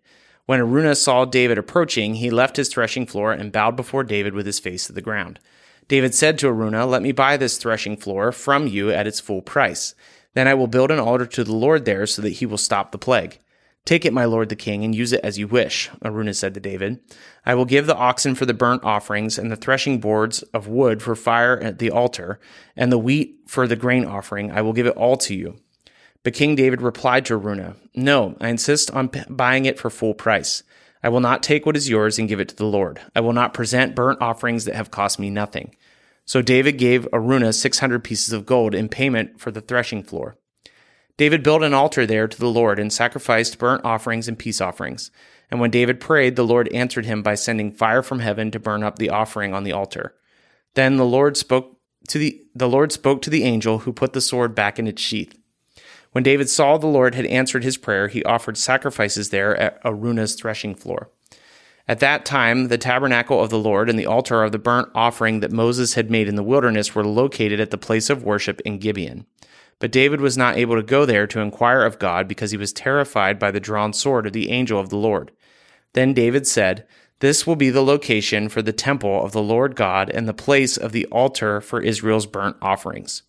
When 0.47 0.59
Araunah 0.59 0.95
saw 0.95 1.25
David 1.25 1.57
approaching, 1.57 2.15
he 2.15 2.29
left 2.29 2.57
his 2.57 2.69
threshing 2.69 3.05
floor 3.05 3.31
and 3.31 3.51
bowed 3.51 3.75
before 3.75 4.03
David 4.03 4.33
with 4.33 4.45
his 4.45 4.59
face 4.59 4.87
to 4.87 4.93
the 4.93 5.01
ground. 5.01 5.39
David 5.87 6.13
said 6.13 6.37
to 6.39 6.47
Araunah, 6.47 6.85
Let 6.85 7.01
me 7.01 7.11
buy 7.11 7.37
this 7.37 7.57
threshing 7.57 7.97
floor 7.97 8.31
from 8.31 8.67
you 8.67 8.91
at 8.91 9.07
its 9.07 9.19
full 9.19 9.41
price. 9.41 9.95
Then 10.33 10.47
I 10.47 10.53
will 10.53 10.67
build 10.67 10.91
an 10.91 10.99
altar 10.99 11.25
to 11.25 11.43
the 11.43 11.55
Lord 11.55 11.85
there 11.85 12.05
so 12.05 12.21
that 12.21 12.33
he 12.33 12.45
will 12.45 12.57
stop 12.57 12.91
the 12.91 12.97
plague. 12.97 13.39
Take 13.85 14.03
it, 14.03 14.11
my 14.11 14.25
lord 14.25 14.49
the 14.49 14.57
king, 14.57 14.83
and 14.83 14.93
use 14.93 15.13
it 15.13 15.21
as 15.23 15.39
you 15.39 15.47
wish, 15.47 15.89
Araunah 16.03 16.35
said 16.35 16.53
to 16.53 16.59
David. 16.59 16.99
I 17.45 17.55
will 17.55 17.63
give 17.63 17.87
the 17.87 17.95
oxen 17.95 18.35
for 18.35 18.45
the 18.45 18.53
burnt 18.53 18.83
offerings, 18.83 19.39
and 19.39 19.49
the 19.49 19.55
threshing 19.55 20.01
boards 20.01 20.43
of 20.53 20.67
wood 20.67 21.01
for 21.01 21.15
fire 21.15 21.57
at 21.57 21.79
the 21.79 21.89
altar, 21.89 22.37
and 22.75 22.91
the 22.91 22.97
wheat 22.97 23.37
for 23.47 23.65
the 23.65 23.77
grain 23.77 24.03
offering. 24.03 24.51
I 24.51 24.61
will 24.61 24.73
give 24.73 24.87
it 24.87 24.97
all 24.97 25.15
to 25.15 25.33
you. 25.33 25.55
But 26.21 26.33
King 26.33 26.55
David 26.55 26.81
replied 26.81 27.23
to 27.27 27.39
Araunah, 27.39 27.77
No, 27.95 28.35
I 28.41 28.49
insist 28.49 28.91
on 28.91 29.07
p- 29.07 29.23
buying 29.29 29.63
it 29.63 29.79
for 29.79 29.89
full 29.89 30.13
price. 30.13 30.63
I 31.07 31.09
will 31.09 31.21
not 31.21 31.41
take 31.41 31.65
what 31.65 31.77
is 31.77 31.87
yours 31.87 32.19
and 32.19 32.27
give 32.27 32.41
it 32.41 32.49
to 32.49 32.55
the 32.57 32.65
Lord. 32.65 32.99
I 33.15 33.21
will 33.21 33.31
not 33.31 33.53
present 33.53 33.95
burnt 33.95 34.21
offerings 34.21 34.65
that 34.65 34.75
have 34.75 34.91
cost 34.91 35.19
me 35.19 35.29
nothing. 35.29 35.73
So 36.25 36.41
David 36.41 36.73
gave 36.73 37.07
Araunah 37.13 37.53
600 37.53 38.03
pieces 38.03 38.33
of 38.33 38.45
gold 38.45 38.75
in 38.75 38.89
payment 38.89 39.39
for 39.39 39.49
the 39.49 39.61
threshing 39.61 40.03
floor. 40.03 40.35
David 41.15 41.43
built 41.43 41.63
an 41.63 41.73
altar 41.73 42.05
there 42.05 42.27
to 42.27 42.37
the 42.37 42.49
Lord 42.49 42.77
and 42.77 42.91
sacrificed 42.91 43.57
burnt 43.57 43.85
offerings 43.85 44.27
and 44.27 44.37
peace 44.37 44.59
offerings. 44.59 45.09
And 45.49 45.61
when 45.61 45.71
David 45.71 46.01
prayed, 46.01 46.35
the 46.35 46.43
Lord 46.43 46.67
answered 46.73 47.05
him 47.05 47.23
by 47.23 47.35
sending 47.35 47.71
fire 47.71 48.03
from 48.03 48.19
heaven 48.19 48.51
to 48.51 48.59
burn 48.59 48.83
up 48.83 48.99
the 48.99 49.09
offering 49.09 49.53
on 49.53 49.63
the 49.63 49.71
altar. 49.71 50.13
Then 50.73 50.97
the 50.97 51.05
Lord 51.05 51.37
spoke 51.37 51.79
to 52.09 52.17
the, 52.17 52.43
the 52.53 52.67
Lord 52.67 52.91
spoke 52.91 53.21
to 53.21 53.29
the 53.29 53.45
angel 53.45 53.79
who 53.79 53.93
put 53.93 54.11
the 54.11 54.19
sword 54.19 54.53
back 54.53 54.77
in 54.77 54.87
its 54.87 55.01
sheath. 55.01 55.39
When 56.11 56.23
David 56.23 56.49
saw 56.49 56.77
the 56.77 56.87
Lord 56.87 57.15
had 57.15 57.25
answered 57.25 57.63
his 57.63 57.77
prayer, 57.77 58.07
he 58.07 58.23
offered 58.23 58.57
sacrifices 58.57 59.29
there 59.29 59.55
at 59.57 59.83
Araunah's 59.83 60.35
threshing 60.35 60.75
floor. 60.75 61.09
At 61.87 61.99
that 61.99 62.25
time, 62.25 62.67
the 62.67 62.77
tabernacle 62.77 63.41
of 63.41 63.49
the 63.49 63.59
Lord 63.59 63.89
and 63.89 63.97
the 63.97 64.05
altar 64.05 64.43
of 64.43 64.51
the 64.51 64.59
burnt 64.59 64.89
offering 64.93 65.39
that 65.39 65.51
Moses 65.51 65.93
had 65.93 66.11
made 66.11 66.27
in 66.27 66.35
the 66.35 66.43
wilderness 66.43 66.93
were 66.93 67.05
located 67.05 67.59
at 67.59 67.71
the 67.71 67.77
place 67.77 68.09
of 68.09 68.23
worship 68.23 68.59
in 68.61 68.77
Gibeon. 68.77 69.25
But 69.79 69.91
David 69.91 70.19
was 70.19 70.37
not 70.37 70.57
able 70.57 70.75
to 70.75 70.83
go 70.83 71.05
there 71.05 71.27
to 71.27 71.39
inquire 71.39 71.83
of 71.83 71.99
God 71.99 72.27
because 72.27 72.51
he 72.51 72.57
was 72.57 72.73
terrified 72.73 73.39
by 73.39 73.51
the 73.51 73.59
drawn 73.59 73.93
sword 73.93 74.25
of 74.25 74.33
the 74.33 74.49
angel 74.49 74.79
of 74.79 74.89
the 74.89 74.97
Lord. 74.97 75.31
Then 75.93 76.13
David 76.13 76.45
said, 76.45 76.85
This 77.19 77.47
will 77.47 77.55
be 77.55 77.69
the 77.69 77.83
location 77.83 78.49
for 78.49 78.61
the 78.61 78.73
temple 78.73 79.23
of 79.23 79.31
the 79.31 79.41
Lord 79.41 79.75
God 79.75 80.09
and 80.09 80.27
the 80.27 80.33
place 80.33 80.77
of 80.77 80.91
the 80.91 81.05
altar 81.05 81.61
for 81.61 81.79
Israel's 81.79 82.25
burnt 82.25 82.57
offerings. 82.61 83.23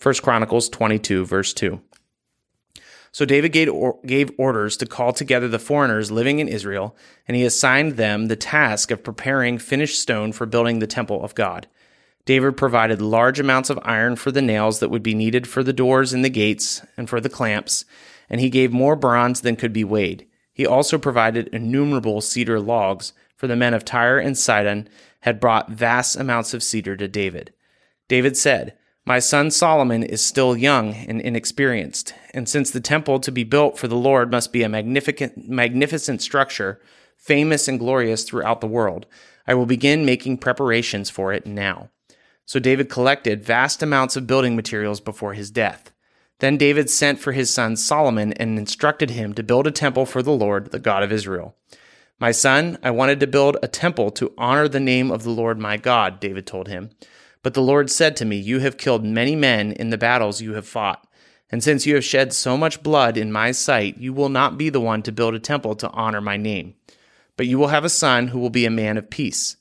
1 0.00 0.16
Chronicles 0.16 0.68
22, 0.68 1.24
verse 1.24 1.52
2. 1.52 1.80
So 3.12 3.26
David 3.26 3.52
gave 3.52 3.70
gave 4.06 4.30
orders 4.38 4.76
to 4.78 4.86
call 4.86 5.12
together 5.12 5.46
the 5.46 5.58
foreigners 5.58 6.10
living 6.10 6.38
in 6.38 6.48
Israel, 6.48 6.96
and 7.28 7.36
he 7.36 7.44
assigned 7.44 7.92
them 7.98 8.26
the 8.26 8.36
task 8.36 8.90
of 8.90 9.04
preparing 9.04 9.58
finished 9.58 10.00
stone 10.00 10.32
for 10.32 10.46
building 10.46 10.78
the 10.78 10.86
temple 10.86 11.22
of 11.22 11.34
God. 11.34 11.66
David 12.24 12.56
provided 12.56 13.02
large 13.02 13.38
amounts 13.38 13.68
of 13.68 13.78
iron 13.82 14.16
for 14.16 14.30
the 14.30 14.40
nails 14.40 14.78
that 14.78 14.88
would 14.88 15.02
be 15.02 15.14
needed 15.14 15.46
for 15.46 15.62
the 15.62 15.72
doors 15.72 16.12
and 16.12 16.24
the 16.24 16.30
gates 16.30 16.82
and 16.96 17.08
for 17.08 17.20
the 17.20 17.28
clamps, 17.28 17.84
and 18.30 18.40
he 18.40 18.48
gave 18.48 18.72
more 18.72 18.96
bronze 18.96 19.42
than 19.42 19.56
could 19.56 19.72
be 19.72 19.84
weighed. 19.84 20.26
He 20.52 20.66
also 20.66 20.98
provided 20.98 21.48
innumerable 21.48 22.20
cedar 22.20 22.60
logs, 22.60 23.12
for 23.36 23.46
the 23.46 23.56
men 23.56 23.74
of 23.74 23.84
Tyre 23.84 24.18
and 24.18 24.38
Sidon 24.38 24.88
had 25.20 25.40
brought 25.40 25.70
vast 25.70 26.16
amounts 26.16 26.54
of 26.54 26.62
cedar 26.62 26.96
to 26.96 27.08
David. 27.08 27.52
David 28.08 28.36
said, 28.36 28.74
my 29.04 29.18
son 29.18 29.50
Solomon 29.50 30.02
is 30.04 30.24
still 30.24 30.56
young 30.56 30.94
and 30.94 31.20
inexperienced, 31.20 32.14
and 32.32 32.48
since 32.48 32.70
the 32.70 32.80
temple 32.80 33.18
to 33.20 33.32
be 33.32 33.42
built 33.42 33.76
for 33.76 33.88
the 33.88 33.96
Lord 33.96 34.30
must 34.30 34.52
be 34.52 34.62
a 34.62 34.68
magnificent, 34.68 35.48
magnificent 35.48 36.22
structure, 36.22 36.80
famous 37.16 37.66
and 37.66 37.80
glorious 37.80 38.22
throughout 38.22 38.60
the 38.60 38.66
world, 38.68 39.06
I 39.46 39.54
will 39.54 39.66
begin 39.66 40.04
making 40.04 40.38
preparations 40.38 41.10
for 41.10 41.32
it 41.32 41.46
now. 41.46 41.90
So 42.44 42.60
David 42.60 42.88
collected 42.88 43.44
vast 43.44 43.82
amounts 43.82 44.14
of 44.14 44.26
building 44.26 44.54
materials 44.54 45.00
before 45.00 45.34
his 45.34 45.50
death. 45.50 45.92
Then 46.38 46.56
David 46.56 46.90
sent 46.90 47.18
for 47.18 47.32
his 47.32 47.52
son 47.52 47.76
Solomon 47.76 48.32
and 48.34 48.58
instructed 48.58 49.10
him 49.10 49.32
to 49.34 49.42
build 49.42 49.66
a 49.66 49.72
temple 49.72 50.06
for 50.06 50.22
the 50.22 50.32
Lord, 50.32 50.70
the 50.70 50.78
God 50.78 51.02
of 51.02 51.12
Israel. 51.12 51.56
My 52.18 52.30
son, 52.30 52.78
I 52.82 52.90
wanted 52.92 53.18
to 53.20 53.26
build 53.26 53.56
a 53.62 53.68
temple 53.68 54.10
to 54.12 54.32
honor 54.38 54.68
the 54.68 54.80
name 54.80 55.10
of 55.10 55.24
the 55.24 55.30
Lord 55.30 55.58
my 55.58 55.76
God, 55.76 56.20
David 56.20 56.46
told 56.46 56.68
him. 56.68 56.90
But 57.42 57.54
the 57.54 57.62
Lord 57.62 57.90
said 57.90 58.16
to 58.16 58.24
me, 58.24 58.36
You 58.36 58.60
have 58.60 58.76
killed 58.76 59.04
many 59.04 59.34
men 59.34 59.72
in 59.72 59.90
the 59.90 59.98
battles 59.98 60.40
you 60.40 60.54
have 60.54 60.66
fought. 60.66 61.06
And 61.50 61.62
since 61.62 61.84
you 61.84 61.94
have 61.96 62.04
shed 62.04 62.32
so 62.32 62.56
much 62.56 62.82
blood 62.82 63.16
in 63.16 63.30
my 63.30 63.52
sight, 63.52 63.98
you 63.98 64.12
will 64.12 64.30
not 64.30 64.56
be 64.56 64.70
the 64.70 64.80
one 64.80 65.02
to 65.02 65.12
build 65.12 65.34
a 65.34 65.40
temple 65.40 65.74
to 65.76 65.90
honor 65.90 66.20
my 66.20 66.36
name. 66.36 66.74
But 67.36 67.46
you 67.46 67.58
will 67.58 67.68
have 67.68 67.84
a 67.84 67.90
son 67.90 68.28
who 68.28 68.38
will 68.38 68.50
be 68.50 68.64
a 68.64 68.70
man 68.70 68.96
of 68.96 69.10
peace. 69.10 69.56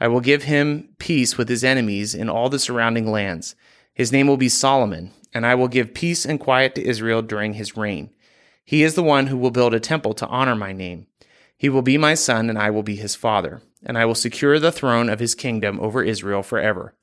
I 0.00 0.08
will 0.08 0.20
give 0.20 0.44
him 0.44 0.88
peace 0.98 1.36
with 1.36 1.48
his 1.48 1.62
enemies 1.62 2.14
in 2.14 2.30
all 2.30 2.48
the 2.48 2.58
surrounding 2.58 3.10
lands. 3.10 3.54
His 3.92 4.10
name 4.10 4.26
will 4.26 4.36
be 4.36 4.48
Solomon, 4.48 5.10
and 5.32 5.44
I 5.44 5.54
will 5.54 5.68
give 5.68 5.94
peace 5.94 6.24
and 6.24 6.40
quiet 6.40 6.74
to 6.76 6.86
Israel 6.86 7.20
during 7.20 7.54
his 7.54 7.76
reign. 7.76 8.10
He 8.64 8.82
is 8.82 8.94
the 8.94 9.02
one 9.02 9.26
who 9.26 9.36
will 9.36 9.50
build 9.50 9.74
a 9.74 9.80
temple 9.80 10.14
to 10.14 10.26
honor 10.28 10.56
my 10.56 10.72
name. 10.72 11.06
He 11.56 11.68
will 11.68 11.82
be 11.82 11.98
my 11.98 12.14
son, 12.14 12.48
and 12.48 12.58
I 12.58 12.70
will 12.70 12.82
be 12.82 12.96
his 12.96 13.14
father, 13.14 13.60
and 13.84 13.98
I 13.98 14.04
will 14.04 14.14
secure 14.14 14.58
the 14.58 14.72
throne 14.72 15.08
of 15.08 15.20
his 15.20 15.34
kingdom 15.34 15.78
over 15.80 16.02
Israel 16.02 16.42
forever. 16.42 16.94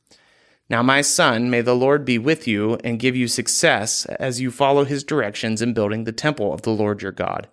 Now, 0.71 0.81
my 0.81 1.01
son, 1.01 1.49
may 1.49 1.59
the 1.59 1.75
Lord 1.75 2.05
be 2.05 2.17
with 2.17 2.47
you 2.47 2.75
and 2.81 2.97
give 2.97 3.13
you 3.13 3.27
success 3.27 4.05
as 4.05 4.39
you 4.39 4.49
follow 4.51 4.85
his 4.85 5.03
directions 5.03 5.61
in 5.61 5.73
building 5.73 6.05
the 6.05 6.13
temple 6.13 6.53
of 6.53 6.61
the 6.61 6.69
Lord 6.69 7.01
your 7.01 7.11
God. 7.11 7.49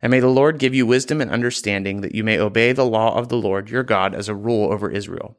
And 0.00 0.10
may 0.10 0.18
the 0.18 0.28
Lord 0.28 0.58
give 0.58 0.74
you 0.74 0.86
wisdom 0.86 1.20
and 1.20 1.30
understanding 1.30 2.00
that 2.00 2.14
you 2.14 2.24
may 2.24 2.38
obey 2.38 2.72
the 2.72 2.86
law 2.86 3.18
of 3.18 3.28
the 3.28 3.36
Lord 3.36 3.68
your 3.68 3.82
God 3.82 4.14
as 4.14 4.30
a 4.30 4.34
rule 4.34 4.72
over 4.72 4.88
Israel. 4.88 5.36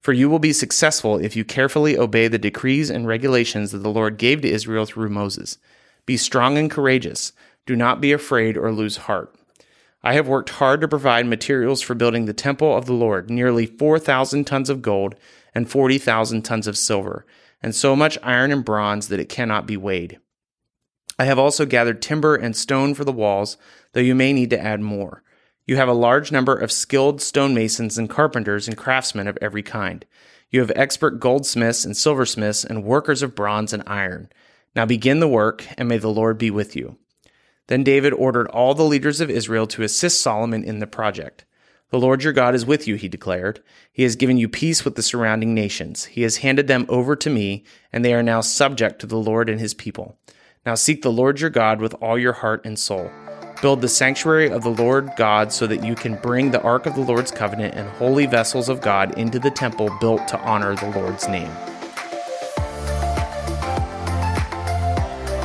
For 0.00 0.12
you 0.12 0.28
will 0.28 0.40
be 0.40 0.52
successful 0.52 1.16
if 1.16 1.36
you 1.36 1.44
carefully 1.44 1.96
obey 1.96 2.26
the 2.26 2.40
decrees 2.40 2.90
and 2.90 3.06
regulations 3.06 3.70
that 3.70 3.84
the 3.84 3.88
Lord 3.88 4.18
gave 4.18 4.40
to 4.40 4.50
Israel 4.50 4.84
through 4.84 5.10
Moses. 5.10 5.58
Be 6.06 6.16
strong 6.16 6.58
and 6.58 6.68
courageous. 6.68 7.30
Do 7.66 7.76
not 7.76 8.00
be 8.00 8.10
afraid 8.10 8.56
or 8.56 8.72
lose 8.72 8.96
heart. 8.96 9.32
I 10.02 10.14
have 10.14 10.26
worked 10.26 10.50
hard 10.50 10.80
to 10.80 10.88
provide 10.88 11.26
materials 11.26 11.82
for 11.82 11.94
building 11.94 12.24
the 12.24 12.32
temple 12.32 12.76
of 12.76 12.86
the 12.86 12.94
Lord, 12.94 13.30
nearly 13.30 13.66
4,000 13.66 14.44
tons 14.44 14.68
of 14.68 14.82
gold 14.82 15.14
and 15.54 15.70
40,000 15.70 16.42
tons 16.42 16.66
of 16.66 16.78
silver, 16.78 17.26
and 17.62 17.74
so 17.74 17.96
much 17.96 18.18
iron 18.22 18.52
and 18.52 18.64
bronze 18.64 19.08
that 19.08 19.20
it 19.20 19.28
cannot 19.28 19.66
be 19.66 19.76
weighed. 19.76 20.18
I 21.18 21.24
have 21.24 21.38
also 21.38 21.66
gathered 21.66 22.00
timber 22.00 22.36
and 22.36 22.54
stone 22.54 22.94
for 22.94 23.04
the 23.04 23.12
walls, 23.12 23.56
though 23.92 24.00
you 24.00 24.14
may 24.14 24.32
need 24.32 24.50
to 24.50 24.60
add 24.60 24.80
more. 24.80 25.22
You 25.66 25.76
have 25.76 25.88
a 25.88 25.92
large 25.92 26.30
number 26.30 26.56
of 26.56 26.72
skilled 26.72 27.20
stonemasons 27.20 27.98
and 27.98 28.08
carpenters 28.08 28.68
and 28.68 28.76
craftsmen 28.76 29.26
of 29.26 29.36
every 29.40 29.62
kind. 29.62 30.06
You 30.50 30.60
have 30.60 30.72
expert 30.74 31.20
goldsmiths 31.20 31.84
and 31.84 31.96
silversmiths 31.96 32.64
and 32.64 32.84
workers 32.84 33.22
of 33.22 33.34
bronze 33.34 33.72
and 33.72 33.82
iron. 33.86 34.30
Now 34.74 34.86
begin 34.86 35.20
the 35.20 35.28
work, 35.28 35.66
and 35.76 35.88
may 35.88 35.98
the 35.98 36.08
Lord 36.08 36.38
be 36.38 36.50
with 36.50 36.74
you. 36.74 36.96
Then 37.66 37.84
David 37.84 38.14
ordered 38.14 38.48
all 38.48 38.74
the 38.74 38.84
leaders 38.84 39.20
of 39.20 39.28
Israel 39.28 39.66
to 39.68 39.82
assist 39.82 40.22
Solomon 40.22 40.64
in 40.64 40.78
the 40.78 40.86
project. 40.86 41.44
The 41.90 41.98
Lord 41.98 42.22
your 42.22 42.34
God 42.34 42.54
is 42.54 42.66
with 42.66 42.86
you, 42.86 42.96
he 42.96 43.08
declared. 43.08 43.62
He 43.90 44.02
has 44.02 44.14
given 44.14 44.36
you 44.36 44.46
peace 44.46 44.84
with 44.84 44.94
the 44.94 45.02
surrounding 45.02 45.54
nations. 45.54 46.04
He 46.04 46.20
has 46.22 46.38
handed 46.38 46.66
them 46.66 46.84
over 46.90 47.16
to 47.16 47.30
me, 47.30 47.64
and 47.92 48.04
they 48.04 48.12
are 48.12 48.22
now 48.22 48.42
subject 48.42 49.00
to 49.00 49.06
the 49.06 49.16
Lord 49.16 49.48
and 49.48 49.58
his 49.58 49.72
people. 49.72 50.18
Now 50.66 50.74
seek 50.74 51.00
the 51.00 51.10
Lord 51.10 51.40
your 51.40 51.48
God 51.48 51.80
with 51.80 51.94
all 51.94 52.18
your 52.18 52.34
heart 52.34 52.62
and 52.66 52.78
soul. 52.78 53.10
Build 53.62 53.80
the 53.80 53.88
sanctuary 53.88 54.50
of 54.50 54.62
the 54.62 54.70
Lord 54.70 55.10
God 55.16 55.50
so 55.50 55.66
that 55.66 55.82
you 55.82 55.94
can 55.94 56.16
bring 56.16 56.50
the 56.50 56.60
ark 56.60 56.84
of 56.84 56.94
the 56.94 57.00
Lord's 57.00 57.30
covenant 57.30 57.74
and 57.74 57.88
holy 57.88 58.26
vessels 58.26 58.68
of 58.68 58.82
God 58.82 59.16
into 59.18 59.38
the 59.38 59.50
temple 59.50 59.90
built 59.98 60.28
to 60.28 60.38
honor 60.40 60.76
the 60.76 60.90
Lord's 60.90 61.26
name. 61.26 61.50